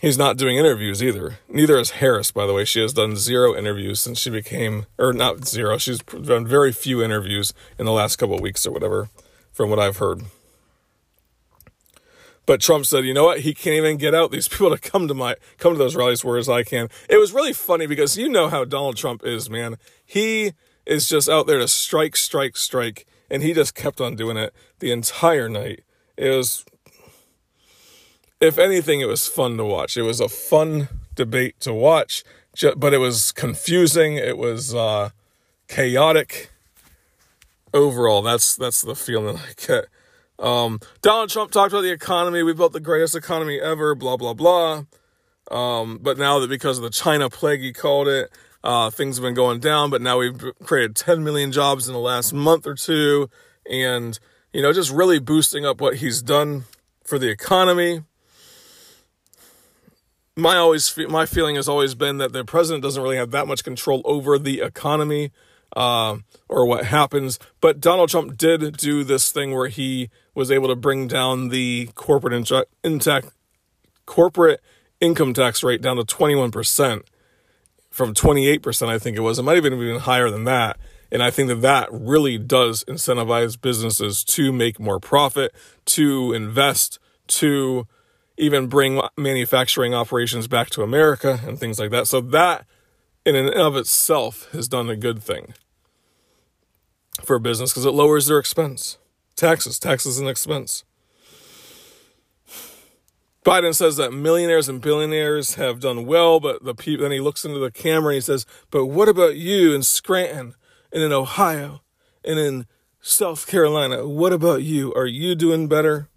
He's 0.00 0.18
not 0.18 0.36
doing 0.36 0.58
interviews 0.58 1.02
either. 1.02 1.38
Neither 1.48 1.76
is 1.76 1.92
Harris, 1.92 2.30
by 2.30 2.46
the 2.46 2.52
way. 2.52 2.64
She 2.64 2.80
has 2.80 2.92
done 2.92 3.16
zero 3.16 3.56
interviews 3.56 3.98
since 3.98 4.20
she 4.20 4.30
became, 4.30 4.86
or 4.96 5.12
not 5.12 5.48
zero. 5.48 5.76
She's 5.76 5.98
done 6.00 6.46
very 6.46 6.70
few 6.70 7.02
interviews 7.02 7.52
in 7.78 7.86
the 7.86 7.90
last 7.90 8.16
couple 8.16 8.36
of 8.36 8.40
weeks 8.40 8.64
or 8.64 8.70
whatever 8.70 9.08
from 9.58 9.70
what 9.70 9.80
I've 9.80 9.96
heard. 9.96 10.22
But 12.46 12.60
Trump 12.60 12.86
said, 12.86 13.04
you 13.04 13.12
know 13.12 13.24
what? 13.24 13.40
He 13.40 13.52
can't 13.52 13.74
even 13.74 13.96
get 13.96 14.14
out 14.14 14.30
these 14.30 14.46
people 14.48 14.70
to 14.70 14.78
come 14.78 15.08
to 15.08 15.14
my 15.14 15.34
come 15.58 15.72
to 15.72 15.78
those 15.78 15.96
rallies 15.96 16.24
whereas 16.24 16.48
I 16.48 16.62
can. 16.62 16.88
It 17.10 17.16
was 17.16 17.32
really 17.32 17.52
funny 17.52 17.88
because 17.88 18.16
you 18.16 18.28
know 18.28 18.48
how 18.48 18.64
Donald 18.64 18.96
Trump 18.96 19.22
is, 19.24 19.50
man. 19.50 19.76
He 20.06 20.52
is 20.86 21.08
just 21.08 21.28
out 21.28 21.48
there 21.48 21.58
to 21.58 21.66
strike, 21.66 22.16
strike, 22.16 22.56
strike, 22.56 23.04
and 23.28 23.42
he 23.42 23.52
just 23.52 23.74
kept 23.74 24.00
on 24.00 24.14
doing 24.14 24.36
it 24.36 24.54
the 24.78 24.92
entire 24.92 25.48
night. 25.48 25.82
It 26.16 26.30
was 26.30 26.64
if 28.40 28.58
anything, 28.58 29.00
it 29.00 29.08
was 29.08 29.26
fun 29.26 29.56
to 29.56 29.64
watch. 29.64 29.96
It 29.96 30.02
was 30.02 30.20
a 30.20 30.28
fun 30.28 30.86
debate 31.16 31.58
to 31.62 31.74
watch, 31.74 32.22
but 32.76 32.94
it 32.94 32.98
was 32.98 33.32
confusing. 33.32 34.14
It 34.14 34.38
was 34.38 34.72
uh, 34.72 35.10
chaotic 35.66 36.52
overall, 37.74 38.22
that's 38.22 38.56
that's 38.56 38.82
the 38.82 38.94
feeling 38.94 39.36
I 39.36 39.52
get. 39.66 39.86
Um, 40.38 40.80
Donald 41.02 41.30
Trump 41.30 41.50
talked 41.50 41.72
about 41.72 41.82
the 41.82 41.90
economy. 41.90 42.42
We 42.42 42.54
built 42.54 42.72
the 42.72 42.80
greatest 42.80 43.14
economy 43.14 43.60
ever. 43.60 43.94
Blah 43.94 44.16
blah 44.16 44.34
blah. 44.34 44.84
Um, 45.50 45.98
but 46.02 46.18
now 46.18 46.38
that 46.38 46.50
because 46.50 46.78
of 46.78 46.84
the 46.84 46.90
China 46.90 47.30
plague, 47.30 47.60
he 47.60 47.72
called 47.72 48.06
it, 48.06 48.30
uh, 48.62 48.90
things 48.90 49.16
have 49.16 49.22
been 49.22 49.34
going 49.34 49.60
down. 49.60 49.90
But 49.90 50.02
now 50.02 50.18
we've 50.18 50.38
created 50.62 50.94
10 50.94 51.24
million 51.24 51.52
jobs 51.52 51.88
in 51.88 51.94
the 51.94 52.00
last 52.00 52.32
month 52.34 52.66
or 52.66 52.74
two, 52.74 53.30
and 53.68 54.18
you 54.52 54.62
know, 54.62 54.72
just 54.72 54.90
really 54.90 55.18
boosting 55.18 55.64
up 55.64 55.80
what 55.80 55.96
he's 55.96 56.22
done 56.22 56.64
for 57.04 57.18
the 57.18 57.28
economy. 57.28 58.02
My 60.36 60.56
always 60.56 60.96
my 61.08 61.26
feeling 61.26 61.56
has 61.56 61.68
always 61.68 61.94
been 61.96 62.18
that 62.18 62.32
the 62.32 62.44
president 62.44 62.84
doesn't 62.84 63.02
really 63.02 63.16
have 63.16 63.32
that 63.32 63.48
much 63.48 63.64
control 63.64 64.02
over 64.04 64.38
the 64.38 64.60
economy 64.60 65.32
uh, 65.76 66.16
or 66.48 66.66
what 66.66 66.86
happens. 66.86 67.38
But 67.60 67.80
Donald 67.80 68.08
Trump 68.08 68.36
did 68.36 68.76
do 68.76 69.04
this 69.04 69.30
thing 69.30 69.54
where 69.54 69.68
he 69.68 70.10
was 70.34 70.50
able 70.50 70.68
to 70.68 70.76
bring 70.76 71.08
down 71.08 71.48
the 71.48 71.90
corporate 71.94 72.50
intact 72.84 73.28
corporate 74.06 74.60
income 75.00 75.34
tax 75.34 75.62
rate 75.62 75.82
down 75.82 75.96
to 75.96 76.02
21% 76.02 77.02
from 77.90 78.14
28%, 78.14 78.88
I 78.88 78.98
think 78.98 79.16
it 79.16 79.20
was. 79.20 79.38
It 79.38 79.42
might 79.42 79.54
have 79.54 79.64
been 79.64 79.74
even 79.74 80.00
higher 80.00 80.30
than 80.30 80.44
that. 80.44 80.78
And 81.10 81.22
I 81.22 81.30
think 81.30 81.48
that 81.48 81.62
that 81.62 81.88
really 81.90 82.38
does 82.38 82.84
incentivize 82.84 83.60
businesses 83.60 84.22
to 84.24 84.52
make 84.52 84.78
more 84.78 85.00
profit, 85.00 85.54
to 85.86 86.32
invest, 86.32 86.98
to 87.28 87.86
even 88.36 88.66
bring 88.66 89.00
manufacturing 89.16 89.94
operations 89.94 90.46
back 90.46 90.70
to 90.70 90.82
America 90.82 91.40
and 91.44 91.58
things 91.58 91.78
like 91.78 91.90
that. 91.90 92.06
So 92.06 92.20
that 92.20 92.66
in 93.28 93.36
and 93.36 93.54
of 93.54 93.76
itself 93.76 94.48
has 94.52 94.68
done 94.68 94.88
a 94.88 94.96
good 94.96 95.22
thing 95.22 95.52
for 97.22 97.36
a 97.36 97.40
business 97.40 97.70
because 97.70 97.84
it 97.84 97.90
lowers 97.90 98.26
their 98.26 98.38
expense. 98.38 98.96
Taxes, 99.36 99.78
taxes 99.78 100.18
and 100.18 100.28
expense. 100.28 100.84
Biden 103.44 103.74
says 103.74 103.96
that 103.96 104.12
millionaires 104.12 104.68
and 104.68 104.80
billionaires 104.80 105.54
have 105.56 105.78
done 105.78 106.06
well, 106.06 106.40
but 106.40 106.64
the 106.64 106.74
people 106.74 107.04
then 107.04 107.12
he 107.12 107.20
looks 107.20 107.44
into 107.44 107.58
the 107.58 107.70
camera 107.70 108.12
and 108.12 108.16
he 108.16 108.20
says, 108.20 108.46
"But 108.70 108.86
what 108.86 109.08
about 109.08 109.36
you 109.36 109.74
in 109.74 109.82
Scranton 109.82 110.54
and 110.90 111.02
in 111.02 111.12
Ohio 111.12 111.82
and 112.24 112.38
in 112.38 112.66
South 113.00 113.46
Carolina? 113.46 114.08
What 114.08 114.32
about 114.32 114.62
you? 114.62 114.92
Are 114.94 115.06
you 115.06 115.34
doing 115.34 115.68
better?" 115.68 116.08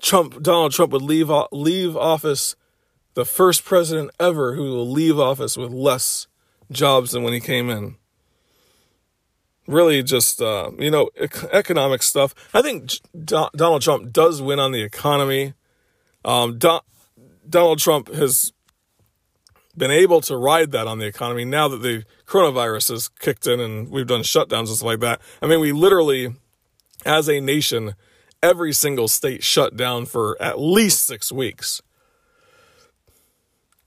Trump, 0.00 0.42
Donald 0.42 0.72
Trump 0.72 0.92
would 0.92 1.02
leave 1.02 1.30
leave 1.52 1.96
office 1.96 2.56
the 3.14 3.24
first 3.24 3.64
president 3.64 4.10
ever 4.18 4.54
who 4.54 4.62
will 4.62 4.88
leave 4.88 5.18
office 5.18 5.56
with 5.56 5.72
less 5.72 6.26
jobs 6.70 7.12
than 7.12 7.22
when 7.22 7.32
he 7.32 7.40
came 7.40 7.68
in. 7.68 7.96
Really, 9.66 10.02
just, 10.02 10.42
uh, 10.42 10.70
you 10.78 10.90
know, 10.90 11.10
economic 11.52 12.02
stuff. 12.02 12.34
I 12.52 12.62
think 12.62 12.92
Donald 13.24 13.82
Trump 13.82 14.12
does 14.12 14.42
win 14.42 14.58
on 14.58 14.72
the 14.72 14.82
economy. 14.82 15.54
Um, 16.24 16.58
Donald 17.48 17.78
Trump 17.78 18.12
has 18.12 18.52
been 19.76 19.90
able 19.90 20.20
to 20.22 20.36
ride 20.36 20.72
that 20.72 20.86
on 20.86 20.98
the 20.98 21.06
economy 21.06 21.44
now 21.44 21.68
that 21.68 21.82
the 21.82 22.04
coronavirus 22.26 22.90
has 22.90 23.08
kicked 23.08 23.46
in 23.46 23.60
and 23.60 23.88
we've 23.88 24.06
done 24.06 24.22
shutdowns 24.22 24.68
and 24.68 24.68
stuff 24.68 24.82
like 24.82 25.00
that. 25.00 25.20
I 25.40 25.46
mean, 25.46 25.60
we 25.60 25.72
literally, 25.72 26.34
as 27.06 27.28
a 27.28 27.40
nation, 27.40 27.94
every 28.42 28.72
single 28.72 29.08
state 29.08 29.42
shut 29.42 29.76
down 29.76 30.06
for 30.06 30.40
at 30.42 30.58
least 30.58 31.06
six 31.06 31.32
weeks 31.32 31.80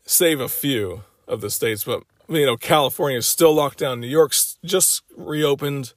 save 0.06 0.40
a 0.40 0.50
few 0.50 1.04
of 1.28 1.42
the 1.42 1.50
states, 1.50 1.84
but 1.84 2.04
you 2.28 2.46
know, 2.46 2.58
California 2.58 3.18
is 3.18 3.28
still 3.28 3.54
locked 3.54 3.80
down. 3.80 4.00
New 4.00 4.08
York's 4.08 4.58
just 4.64 5.04
reopened, 5.16 5.94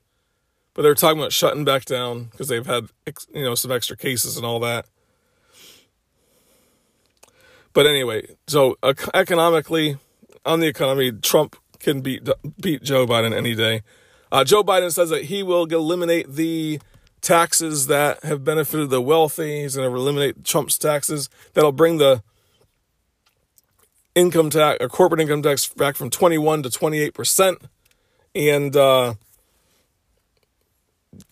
but 0.74 0.82
they're 0.82 0.94
talking 0.94 1.18
about 1.18 1.32
shutting 1.32 1.64
back 1.64 1.84
down 1.84 2.24
because 2.24 2.48
they've 2.48 2.66
had 2.66 2.88
you 3.32 3.44
know 3.44 3.54
some 3.54 3.72
extra 3.72 3.96
cases 3.96 4.36
and 4.36 4.44
all 4.44 4.60
that. 4.60 4.86
But 7.72 7.86
anyway, 7.86 8.36
so 8.46 8.76
uh, 8.82 8.94
economically, 9.14 9.98
on 10.44 10.60
the 10.60 10.66
economy, 10.66 11.12
Trump 11.12 11.56
can 11.78 12.00
beat 12.00 12.28
beat 12.60 12.82
Joe 12.82 13.06
Biden 13.06 13.34
any 13.34 13.54
day. 13.54 13.82
Uh, 14.30 14.44
Joe 14.44 14.62
Biden 14.62 14.92
says 14.92 15.10
that 15.10 15.24
he 15.24 15.42
will 15.42 15.64
eliminate 15.64 16.34
the 16.34 16.80
taxes 17.20 17.86
that 17.86 18.22
have 18.24 18.44
benefited 18.44 18.90
the 18.90 19.00
wealthy. 19.00 19.62
He's 19.62 19.76
going 19.76 19.90
to 19.90 19.96
eliminate 19.96 20.44
Trump's 20.44 20.76
taxes. 20.76 21.28
That'll 21.54 21.72
bring 21.72 21.98
the 21.98 22.22
income 24.18 24.50
tax, 24.50 24.78
or 24.80 24.88
corporate 24.88 25.20
income 25.20 25.42
tax 25.42 25.68
back 25.68 25.96
from 25.96 26.10
21 26.10 26.64
to 26.64 26.70
28 26.70 27.14
percent, 27.14 27.58
and 28.34 28.76
uh, 28.76 29.14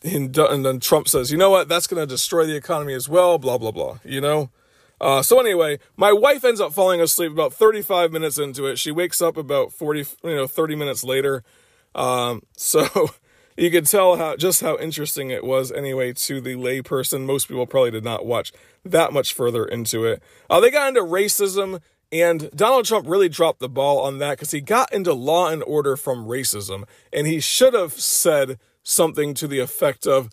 and, 0.02 0.34
then 0.34 0.80
Trump 0.80 1.08
says, 1.08 1.30
you 1.30 1.38
know 1.38 1.50
what, 1.50 1.68
that's 1.68 1.86
going 1.86 2.00
to 2.00 2.06
destroy 2.06 2.46
the 2.46 2.56
economy 2.56 2.94
as 2.94 3.08
well. 3.08 3.38
Blah 3.38 3.58
blah 3.58 3.72
blah. 3.72 3.98
You 4.04 4.20
know. 4.20 4.50
Uh, 4.98 5.20
so 5.20 5.38
anyway, 5.38 5.78
my 5.96 6.10
wife 6.10 6.42
ends 6.42 6.58
up 6.58 6.72
falling 6.72 7.02
asleep 7.02 7.30
about 7.30 7.52
35 7.52 8.12
minutes 8.12 8.38
into 8.38 8.64
it. 8.64 8.78
She 8.78 8.90
wakes 8.90 9.20
up 9.20 9.36
about 9.36 9.70
40, 9.70 10.06
you 10.24 10.34
know, 10.34 10.46
30 10.46 10.74
minutes 10.74 11.04
later. 11.04 11.44
Um, 11.94 12.42
so 12.56 12.88
you 13.58 13.70
could 13.70 13.84
tell 13.84 14.16
how 14.16 14.36
just 14.36 14.62
how 14.62 14.78
interesting 14.78 15.30
it 15.30 15.44
was 15.44 15.70
anyway 15.70 16.14
to 16.14 16.40
the 16.40 16.54
layperson. 16.54 17.26
Most 17.26 17.48
people 17.48 17.66
probably 17.66 17.90
did 17.90 18.04
not 18.04 18.24
watch 18.24 18.52
that 18.86 19.12
much 19.12 19.34
further 19.34 19.66
into 19.66 20.06
it. 20.06 20.22
Uh, 20.48 20.60
they 20.60 20.70
got 20.70 20.88
into 20.88 21.02
racism 21.02 21.82
and 22.12 22.50
Donald 22.54 22.84
Trump 22.84 23.08
really 23.08 23.28
dropped 23.28 23.58
the 23.58 23.68
ball 23.68 24.00
on 24.00 24.18
that 24.18 24.32
because 24.32 24.52
he 24.52 24.60
got 24.60 24.92
into 24.92 25.12
law 25.12 25.48
and 25.48 25.62
order 25.64 25.96
from 25.96 26.26
racism. 26.26 26.84
And 27.12 27.26
he 27.26 27.40
should 27.40 27.74
have 27.74 27.94
said 27.94 28.58
something 28.82 29.34
to 29.34 29.48
the 29.48 29.58
effect 29.58 30.06
of 30.06 30.30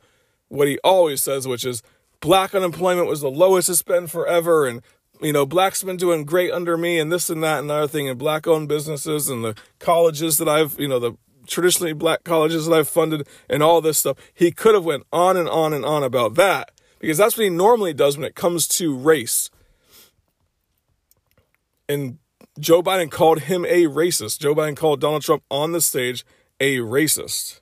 what 0.49 0.67
he 0.67 0.77
always 0.83 1.23
says, 1.23 1.47
which 1.47 1.65
is 1.65 1.81
black 2.19 2.53
unemployment 2.53 3.07
was 3.07 3.21
the 3.21 3.31
lowest 3.31 3.69
it's 3.69 3.81
been 3.81 4.05
forever. 4.05 4.67
And, 4.67 4.83
you 5.19 5.33
know, 5.33 5.47
blacks 5.47 5.83
been 5.83 5.97
doing 5.97 6.25
great 6.25 6.51
under 6.51 6.77
me 6.77 6.99
and 6.99 7.11
this 7.11 7.29
and 7.29 7.43
that 7.43 7.59
and 7.59 7.71
other 7.71 7.87
thing. 7.87 8.07
And 8.07 8.19
black 8.19 8.45
owned 8.45 8.69
businesses 8.69 9.27
and 9.27 9.43
the 9.43 9.55
colleges 9.79 10.37
that 10.37 10.47
I've, 10.47 10.79
you 10.79 10.87
know, 10.87 10.99
the 10.99 11.17
traditionally 11.47 11.93
black 11.93 12.23
colleges 12.23 12.67
that 12.67 12.75
I've 12.75 12.87
funded 12.87 13.27
and 13.49 13.63
all 13.63 13.81
this 13.81 13.97
stuff. 13.97 14.17
He 14.33 14.51
could 14.51 14.75
have 14.75 14.85
went 14.85 15.07
on 15.11 15.37
and 15.37 15.49
on 15.49 15.73
and 15.73 15.83
on 15.83 16.03
about 16.03 16.35
that 16.35 16.71
because 16.99 17.17
that's 17.17 17.35
what 17.35 17.43
he 17.43 17.49
normally 17.49 17.93
does 17.93 18.15
when 18.15 18.25
it 18.25 18.35
comes 18.35 18.67
to 18.67 18.95
race 18.95 19.49
and 21.93 22.17
Joe 22.59 22.83
Biden 22.83 23.09
called 23.09 23.41
him 23.41 23.65
a 23.65 23.83
racist. 23.85 24.39
Joe 24.39 24.53
Biden 24.53 24.75
called 24.75 25.01
Donald 25.01 25.23
Trump 25.23 25.43
on 25.49 25.71
the 25.71 25.81
stage 25.81 26.25
a 26.59 26.77
racist. 26.77 27.61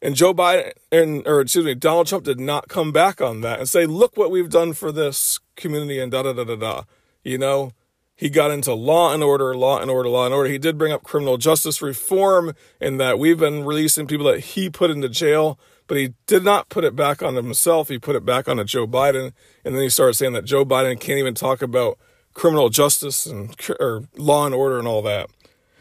And 0.00 0.14
Joe 0.14 0.32
Biden, 0.32 0.72
and, 0.92 1.26
or 1.26 1.40
excuse 1.40 1.64
me, 1.64 1.74
Donald 1.74 2.06
Trump 2.06 2.24
did 2.24 2.38
not 2.38 2.68
come 2.68 2.92
back 2.92 3.20
on 3.20 3.40
that 3.40 3.58
and 3.58 3.68
say, 3.68 3.84
look 3.84 4.16
what 4.16 4.30
we've 4.30 4.48
done 4.48 4.72
for 4.72 4.92
this 4.92 5.40
community 5.56 5.98
and 5.98 6.12
da 6.12 6.22
da 6.22 6.32
da 6.32 6.44
da 6.44 6.54
da. 6.56 6.82
You 7.24 7.36
know, 7.36 7.72
he 8.14 8.30
got 8.30 8.50
into 8.50 8.74
law 8.74 9.12
and 9.12 9.22
order, 9.22 9.56
law 9.56 9.80
and 9.80 9.90
order, 9.90 10.08
law 10.08 10.24
and 10.24 10.34
order. 10.34 10.48
He 10.48 10.58
did 10.58 10.78
bring 10.78 10.92
up 10.92 11.02
criminal 11.02 11.36
justice 11.36 11.82
reform 11.82 12.54
and 12.80 13.00
that 13.00 13.18
we've 13.18 13.38
been 13.38 13.64
releasing 13.64 14.06
people 14.06 14.26
that 14.26 14.40
he 14.40 14.70
put 14.70 14.90
into 14.90 15.08
jail, 15.08 15.58
but 15.88 15.96
he 15.96 16.14
did 16.26 16.44
not 16.44 16.68
put 16.68 16.84
it 16.84 16.94
back 16.94 17.22
on 17.22 17.34
himself. 17.34 17.88
He 17.88 17.98
put 17.98 18.16
it 18.16 18.24
back 18.24 18.48
on 18.48 18.64
Joe 18.66 18.86
Biden. 18.86 19.32
And 19.64 19.74
then 19.74 19.82
he 19.82 19.88
started 19.88 20.14
saying 20.14 20.32
that 20.32 20.44
Joe 20.44 20.64
Biden 20.64 20.98
can't 20.98 21.18
even 21.18 21.34
talk 21.34 21.60
about 21.60 21.98
criminal 22.38 22.68
justice 22.68 23.26
and 23.26 23.54
or 23.80 24.04
law 24.16 24.46
and 24.46 24.54
order 24.54 24.78
and 24.78 24.86
all 24.86 25.02
that. 25.02 25.28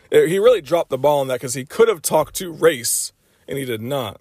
He 0.09 0.39
really 0.39 0.61
dropped 0.61 0.89
the 0.89 0.97
ball 0.97 1.19
on 1.19 1.27
that 1.27 1.35
because 1.35 1.53
he 1.53 1.65
could 1.65 1.87
have 1.87 2.01
talked 2.01 2.33
to 2.35 2.51
race 2.51 3.13
and 3.47 3.57
he 3.57 3.65
did 3.65 3.81
not. 3.81 4.19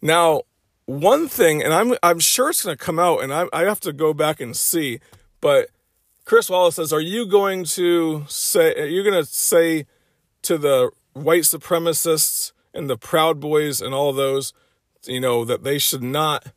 Now, 0.00 0.42
one 0.84 1.26
thing, 1.26 1.62
and 1.62 1.74
I'm 1.74 1.94
I'm 2.02 2.20
sure 2.20 2.50
it's 2.50 2.62
going 2.62 2.76
to 2.76 2.84
come 2.84 3.00
out, 3.00 3.22
and 3.22 3.34
I 3.34 3.46
I 3.52 3.62
have 3.62 3.80
to 3.80 3.92
go 3.92 4.14
back 4.14 4.40
and 4.40 4.56
see, 4.56 5.00
but 5.40 5.70
Chris 6.24 6.48
Wallace 6.48 6.76
says, 6.76 6.92
"Are 6.92 7.00
you 7.00 7.26
going 7.26 7.64
to 7.64 8.24
say? 8.28 8.74
Are 8.74 8.86
you 8.86 9.02
going 9.02 9.20
to 9.20 9.28
say 9.28 9.86
to 10.42 10.56
the 10.56 10.90
white 11.14 11.42
supremacists 11.42 12.52
and 12.72 12.88
the 12.88 12.96
Proud 12.96 13.40
Boys 13.40 13.80
and 13.80 13.92
all 13.92 14.12
those, 14.12 14.52
you 15.04 15.18
know, 15.18 15.44
that 15.44 15.64
they 15.64 15.78
should 15.78 16.02
not? 16.02 16.52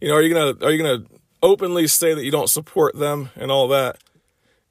You 0.00 0.08
know, 0.08 0.14
are 0.14 0.22
you 0.22 0.32
gonna 0.32 0.64
are 0.64 0.70
you 0.70 0.78
gonna 0.82 1.04
openly 1.44 1.86
say 1.86 2.14
that 2.14 2.24
you 2.24 2.32
don't 2.32 2.50
support 2.50 2.96
them 2.96 3.30
and 3.36 3.52
all 3.52 3.68
that?" 3.68 3.98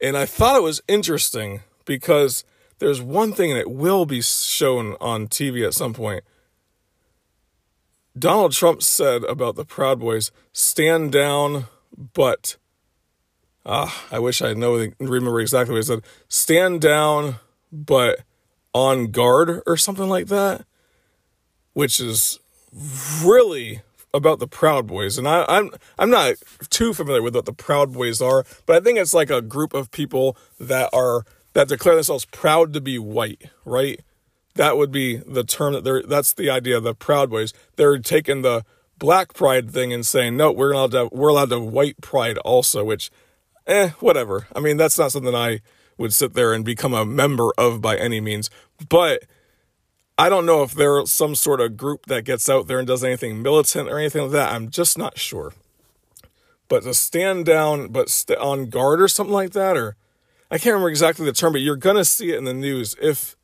And 0.01 0.17
I 0.17 0.25
thought 0.25 0.57
it 0.57 0.63
was 0.63 0.81
interesting 0.89 1.61
because 1.85 2.43
there's 2.79 3.01
one 3.01 3.31
thing, 3.31 3.51
it 3.51 3.71
will 3.71 4.05
be 4.05 4.21
shown 4.21 4.97
on 4.99 5.27
TV 5.29 5.65
at 5.65 5.73
some 5.73 5.93
point 5.93 6.25
Donald 8.17 8.51
Trump 8.51 8.83
said 8.83 9.23
about 9.23 9.55
the 9.55 9.65
Proud 9.65 9.99
Boys 9.99 10.31
stand 10.51 11.11
down, 11.11 11.65
but 12.13 12.57
ah, 13.65 14.05
I 14.11 14.19
wish 14.19 14.41
I 14.41 14.53
know 14.53 14.87
remember 14.99 15.39
exactly 15.39 15.73
what 15.73 15.79
he 15.79 15.83
said. 15.83 16.03
Stand 16.27 16.81
down, 16.81 17.37
but 17.71 18.19
on 18.71 19.07
guard 19.07 19.61
or 19.65 19.77
something 19.77 20.07
like 20.07 20.27
that, 20.27 20.65
which 21.73 21.99
is 21.99 22.39
really 23.23 23.81
about 24.13 24.39
the 24.39 24.47
Proud 24.47 24.87
Boys. 24.87 25.17
And 25.17 25.27
I, 25.27 25.45
I'm 25.47 25.71
I'm 25.97 26.09
not 26.09 26.35
too 26.69 26.93
familiar 26.93 27.21
with 27.21 27.35
what 27.35 27.45
the 27.45 27.53
Proud 27.53 27.93
Boys 27.93 28.21
are, 28.21 28.45
but 28.65 28.75
I 28.75 28.79
think 28.79 28.99
it's 28.99 29.13
like 29.13 29.29
a 29.29 29.41
group 29.41 29.73
of 29.73 29.91
people 29.91 30.37
that 30.59 30.89
are 30.93 31.25
that 31.53 31.67
declare 31.67 31.95
themselves 31.95 32.25
proud 32.25 32.73
to 32.73 32.81
be 32.81 32.97
white, 32.97 33.49
right? 33.65 33.99
that 34.55 34.77
would 34.77 34.91
be 34.91 35.17
the 35.17 35.43
term 35.43 35.73
that 35.73 35.83
they're 35.83 36.03
that's 36.03 36.33
the 36.33 36.49
idea 36.49 36.77
of 36.77 36.83
the 36.83 36.93
proud 36.93 37.29
boys 37.29 37.53
they're 37.75 37.97
taking 37.97 38.41
the 38.41 38.63
black 38.99 39.33
pride 39.33 39.71
thing 39.71 39.91
and 39.91 40.05
saying 40.05 40.37
no 40.37 40.51
we're 40.51 40.71
allowed 40.71 40.91
to 40.91 40.97
have, 40.97 41.09
we're 41.11 41.29
allowed 41.29 41.49
to 41.49 41.59
white 41.59 41.99
pride 42.01 42.37
also 42.39 42.83
which 42.83 43.11
eh 43.67 43.89
whatever 43.99 44.47
i 44.55 44.59
mean 44.59 44.77
that's 44.77 44.97
not 44.97 45.11
something 45.11 45.35
i 45.35 45.59
would 45.97 46.13
sit 46.13 46.33
there 46.33 46.53
and 46.53 46.65
become 46.65 46.93
a 46.93 47.05
member 47.05 47.51
of 47.57 47.81
by 47.81 47.95
any 47.95 48.19
means 48.21 48.49
but 48.89 49.23
i 50.17 50.29
don't 50.29 50.45
know 50.45 50.63
if 50.63 50.73
there's 50.73 51.11
some 51.11 51.35
sort 51.35 51.61
of 51.61 51.77
group 51.77 52.05
that 52.05 52.23
gets 52.23 52.49
out 52.49 52.67
there 52.67 52.79
and 52.79 52.87
does 52.87 53.03
anything 53.03 53.41
militant 53.41 53.89
or 53.89 53.99
anything 53.99 54.23
like 54.23 54.31
that 54.31 54.51
i'm 54.53 54.69
just 54.69 54.97
not 54.97 55.17
sure 55.17 55.53
but 56.67 56.83
to 56.83 56.93
stand 56.93 57.45
down 57.45 57.87
but 57.87 58.09
st- 58.09 58.39
on 58.39 58.69
guard 58.69 59.01
or 59.01 59.07
something 59.07 59.33
like 59.33 59.51
that 59.51 59.77
or 59.77 59.95
i 60.51 60.57
can't 60.57 60.73
remember 60.73 60.89
exactly 60.89 61.25
the 61.25 61.33
term 61.33 61.53
but 61.53 61.61
you're 61.61 61.75
gonna 61.75 62.05
see 62.05 62.31
it 62.31 62.37
in 62.37 62.45
the 62.45 62.53
news 62.53 62.95
if 63.01 63.35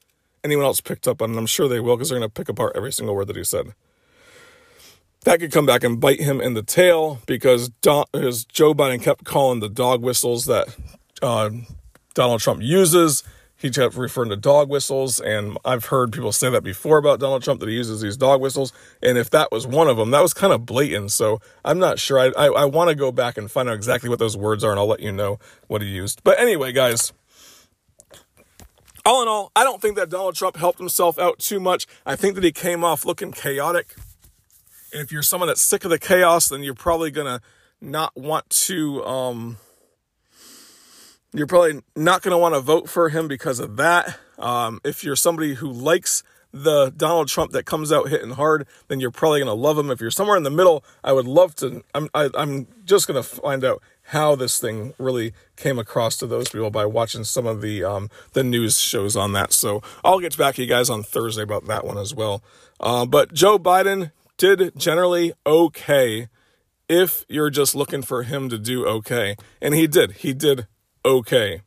anyone 0.43 0.65
else 0.65 0.81
picked 0.81 1.07
up 1.07 1.21
on, 1.21 1.33
it. 1.33 1.37
I'm 1.37 1.45
sure 1.45 1.67
they 1.67 1.79
will 1.79 1.95
because 1.95 2.09
they're 2.09 2.19
going 2.19 2.29
to 2.29 2.33
pick 2.33 2.49
apart 2.49 2.73
every 2.75 2.91
single 2.91 3.15
word 3.15 3.27
that 3.27 3.35
he 3.35 3.43
said. 3.43 3.73
That 5.25 5.39
could 5.39 5.51
come 5.51 5.65
back 5.65 5.83
and 5.83 5.99
bite 5.99 6.21
him 6.21 6.39
in 6.39 6.53
the 6.53 6.63
tail 6.63 7.19
because 7.25 7.69
Don, 7.81 8.05
Joe 8.13 8.73
Biden 8.73 9.01
kept 9.01 9.25
calling 9.25 9.59
the 9.59 9.69
dog 9.69 10.01
whistles 10.01 10.45
that 10.45 10.75
uh, 11.21 11.49
Donald 12.13 12.39
Trump 12.39 12.61
uses. 12.61 13.23
He 13.59 13.69
kept 13.69 13.95
referring 13.95 14.29
to 14.29 14.37
dog 14.37 14.69
whistles, 14.69 15.19
and 15.19 15.57
I've 15.65 15.85
heard 15.85 16.13
people 16.13 16.31
say 16.31 16.49
that 16.49 16.63
before 16.63 16.97
about 16.97 17.19
Donald 17.19 17.43
Trump 17.43 17.59
that 17.59 17.67
he 17.67 17.75
uses 17.75 17.99
these 17.99 18.15
dog 18.15 18.39
whistles. 18.39 18.71
And 19.03 19.17
if 19.17 19.29
that 19.31 19.51
was 19.51 19.67
one 19.67 19.89
of 19.89 19.97
them, 19.97 20.11
that 20.11 20.21
was 20.21 20.33
kind 20.33 20.53
of 20.53 20.65
blatant. 20.65 21.11
So 21.11 21.41
I'm 21.65 21.77
not 21.77 21.99
sure. 21.99 22.17
I 22.17 22.27
I, 22.37 22.47
I 22.47 22.65
want 22.65 22.89
to 22.89 22.95
go 22.95 23.11
back 23.11 23.37
and 23.37 23.51
find 23.51 23.67
out 23.67 23.75
exactly 23.75 24.09
what 24.09 24.17
those 24.17 24.37
words 24.37 24.63
are, 24.63 24.71
and 24.71 24.79
I'll 24.79 24.87
let 24.87 25.01
you 25.01 25.11
know 25.11 25.39
what 25.67 25.81
he 25.81 25.89
used. 25.89 26.23
But 26.23 26.39
anyway, 26.39 26.71
guys, 26.71 27.11
all 29.05 29.21
in 29.21 29.27
all, 29.27 29.51
I 29.57 29.65
don't 29.65 29.81
think 29.81 29.97
that 29.97 30.09
Donald 30.09 30.35
Trump 30.35 30.55
helped 30.55 30.79
himself 30.79 31.19
out 31.19 31.39
too 31.39 31.59
much. 31.59 31.85
I 32.05 32.15
think 32.15 32.35
that 32.35 32.43
he 32.45 32.53
came 32.53 32.85
off 32.85 33.05
looking 33.05 33.33
chaotic. 33.33 33.95
And 34.93 35.01
if 35.01 35.11
you're 35.11 35.21
someone 35.21 35.47
that's 35.47 35.61
sick 35.61 35.83
of 35.83 35.89
the 35.89 35.99
chaos, 35.99 36.47
then 36.47 36.63
you're 36.63 36.73
probably 36.73 37.11
gonna 37.11 37.41
not 37.81 38.15
want 38.15 38.49
to 38.49 39.03
um 39.05 39.57
you're 41.33 41.47
probably 41.47 41.81
not 41.95 42.21
going 42.21 42.31
to 42.31 42.37
want 42.37 42.55
to 42.55 42.61
vote 42.61 42.89
for 42.89 43.09
him 43.09 43.27
because 43.27 43.59
of 43.59 43.77
that. 43.77 44.17
Um, 44.37 44.79
if 44.83 45.03
you're 45.03 45.15
somebody 45.15 45.55
who 45.55 45.71
likes 45.71 46.23
the 46.51 46.91
Donald 46.95 47.27
Trump 47.27 47.51
that 47.51 47.65
comes 47.65 47.91
out 47.91 48.09
hitting 48.09 48.31
hard, 48.31 48.67
then 48.87 48.99
you're 48.99 49.11
probably 49.11 49.39
going 49.39 49.47
to 49.47 49.53
love 49.53 49.77
him. 49.77 49.91
If 49.91 50.01
you're 50.01 50.09
somewhere 50.09 50.37
in 50.37 50.43
the 50.43 50.49
middle, 50.49 50.83
I 51.03 51.13
would 51.13 51.27
love 51.27 51.55
to. 51.57 51.83
I'm 51.93 52.09
I, 52.13 52.25
am 52.25 52.31
i 52.35 52.41
am 52.41 52.67
just 52.85 53.07
going 53.07 53.21
to 53.21 53.27
find 53.27 53.63
out 53.63 53.83
how 54.03 54.35
this 54.35 54.59
thing 54.59 54.93
really 54.97 55.33
came 55.55 55.77
across 55.77 56.17
to 56.17 56.27
those 56.27 56.49
people 56.49 56.71
by 56.71 56.85
watching 56.85 57.23
some 57.23 57.45
of 57.45 57.61
the 57.61 57.83
um, 57.83 58.09
the 58.33 58.43
news 58.43 58.79
shows 58.79 59.15
on 59.15 59.33
that. 59.33 59.53
So 59.53 59.83
I'll 60.03 60.19
get 60.19 60.35
back 60.37 60.55
to 60.55 60.63
you 60.63 60.67
guys 60.67 60.89
on 60.89 61.03
Thursday 61.03 61.43
about 61.43 61.67
that 61.67 61.85
one 61.85 61.97
as 61.97 62.15
well. 62.15 62.43
Uh, 62.79 63.05
but 63.05 63.33
Joe 63.33 63.59
Biden 63.59 64.11
did 64.37 64.75
generally 64.75 65.33
okay 65.45 66.29
if 66.87 67.23
you're 67.29 67.51
just 67.51 67.75
looking 67.75 68.01
for 68.01 68.23
him 68.23 68.49
to 68.49 68.57
do 68.57 68.87
okay, 68.87 69.35
and 69.61 69.75
he 69.75 69.85
did. 69.85 70.13
He 70.13 70.33
did 70.33 70.65
okay. 71.05 71.61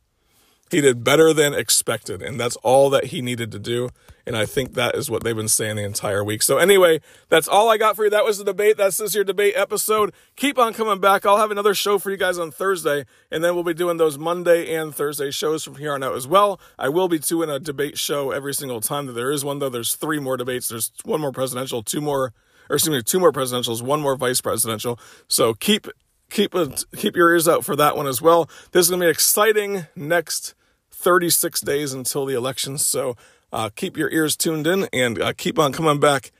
He 0.73 0.81
did 0.81 1.03
better 1.03 1.33
than 1.33 1.53
expected, 1.53 2.23
and 2.23 2.39
that's 2.39 2.55
all 2.57 2.89
that 2.89 3.05
he 3.05 3.21
needed 3.21 3.51
to 3.51 3.59
do. 3.59 3.89
And 4.25 4.35
I 4.35 4.47
think 4.47 4.73
that 4.73 4.95
is 4.95 5.07
what 5.07 5.23
they've 5.23 5.35
been 5.35 5.47
saying 5.47 5.75
the 5.75 5.83
entire 5.83 6.23
week. 6.23 6.41
So 6.41 6.57
anyway, 6.57 7.01
that's 7.29 7.47
all 7.47 7.69
I 7.69 7.77
got 7.77 7.95
for 7.95 8.05
you. 8.05 8.09
That 8.09 8.23
was 8.23 8.39
the 8.39 8.43
debate. 8.45 8.77
That's 8.77 8.97
this 8.97 9.13
year 9.13 9.23
debate 9.23 9.53
episode. 9.55 10.13
Keep 10.35 10.57
on 10.57 10.73
coming 10.73 10.99
back. 10.99 11.25
I'll 11.25 11.37
have 11.37 11.51
another 11.51 11.75
show 11.75 11.99
for 11.99 12.09
you 12.09 12.17
guys 12.17 12.39
on 12.39 12.49
Thursday, 12.49 13.05
and 13.29 13.43
then 13.43 13.53
we'll 13.53 13.63
be 13.63 13.75
doing 13.75 13.97
those 13.97 14.17
Monday 14.17 14.73
and 14.73 14.95
Thursday 14.95 15.29
shows 15.29 15.63
from 15.63 15.75
here 15.75 15.93
on 15.93 16.01
out 16.01 16.15
as 16.15 16.27
well. 16.27 16.59
I 16.79 16.89
will 16.89 17.07
be 17.07 17.19
doing 17.19 17.49
a 17.49 17.59
debate 17.59 17.99
show 17.99 18.31
every 18.31 18.53
single 18.53 18.81
time 18.81 19.05
that 19.05 19.13
there 19.13 19.31
is 19.31 19.45
one, 19.45 19.59
though. 19.59 19.69
There's 19.69 19.93
three 19.93 20.19
more 20.19 20.37
debates. 20.37 20.69
There's 20.69 20.91
one 21.03 21.21
more 21.21 21.33
presidential, 21.33 21.83
two 21.83 22.01
more, 22.01 22.33
or 22.69 22.77
excuse 22.77 22.95
me, 22.95 23.03
two 23.03 23.19
more 23.19 23.31
presidentials, 23.31 23.83
one 23.83 24.01
more 24.01 24.15
vice 24.15 24.41
presidential. 24.41 24.97
So 25.27 25.53
keep 25.53 25.87
keep 26.33 26.53
keep 26.95 27.15
your 27.15 27.29
ears 27.29 27.47
out 27.47 27.63
for 27.63 27.75
that 27.75 27.95
one 27.95 28.07
as 28.07 28.21
well. 28.21 28.49
This 28.71 28.85
is 28.85 28.89
gonna 28.89 29.05
be 29.05 29.09
exciting 29.09 29.85
next 29.95 30.55
36 30.91 31.61
days 31.61 31.93
until 31.93 32.25
the 32.25 32.33
election. 32.33 32.77
So 32.77 33.15
uh, 33.51 33.69
keep 33.75 33.95
your 33.95 34.09
ears 34.09 34.35
tuned 34.35 34.67
in 34.67 34.89
and 34.91 35.21
uh, 35.21 35.33
keep 35.37 35.59
on 35.59 35.71
coming 35.71 35.99
back 35.99 36.31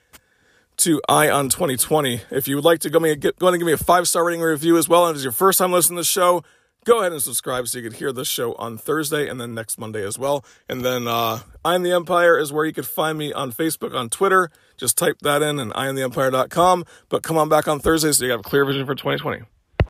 to 0.78 1.00
Eye 1.08 1.30
on 1.30 1.50
2020. 1.50 2.22
If 2.32 2.48
you 2.48 2.56
would 2.56 2.66
like 2.66 2.80
to 2.80 2.90
go, 2.90 3.00
me, 3.00 3.16
get, 3.16 3.38
go 3.38 3.48
ahead 3.48 3.54
and 3.54 3.62
give 3.62 3.68
me 3.68 3.74
a 3.74 3.78
five 3.78 4.08
star 4.08 4.26
rating 4.26 4.42
review 4.42 4.78
as 4.78 4.90
well, 4.90 5.06
and 5.06 5.12
if 5.12 5.18
it's 5.18 5.24
your 5.24 5.32
first 5.32 5.60
time 5.60 5.72
listening 5.72 5.98
to 5.98 6.02
the 6.02 6.06
show, 6.06 6.44
go 6.86 7.02
ahead 7.02 7.12
and 7.12 7.22
subscribe 7.22 7.68
so 7.68 7.78
you 7.78 7.88
can 7.88 7.98
hear 7.98 8.12
the 8.12 8.26
show 8.26 8.56
on 8.56 8.78
Thursday 8.78 9.30
and 9.30 9.40
then 9.40 9.54
next 9.54 9.78
Monday 9.78 10.04
as 10.04 10.18
well. 10.18 10.44
And 10.68 10.84
then 10.84 11.08
uh, 11.08 11.42
I 11.64 11.76
am 11.76 11.84
the 11.84 11.92
Empire 11.92 12.40
is 12.40 12.52
where 12.52 12.66
you 12.66 12.74
could 12.74 12.88
find 12.88 13.18
me 13.18 13.32
on 13.32 13.52
Facebook, 13.52 13.94
on 13.94 14.10
Twitter. 14.10 14.50
Just 14.76 14.98
type 14.98 15.20
that 15.22 15.44
in 15.44 15.60
and 15.60 15.72
I 15.76 15.88
am 15.88 15.96
the 15.96 16.02
IamTheEmpire.com. 16.02 16.86
But 17.10 17.22
come 17.22 17.38
on 17.38 17.48
back 17.48 17.68
on 17.68 17.80
Thursday 17.80 18.12
so 18.12 18.26
you 18.26 18.32
have 18.32 18.42
a 18.42 18.44
clear 18.44 18.66
vision 18.66 18.86
for 18.86 18.96
2020. 18.96 19.44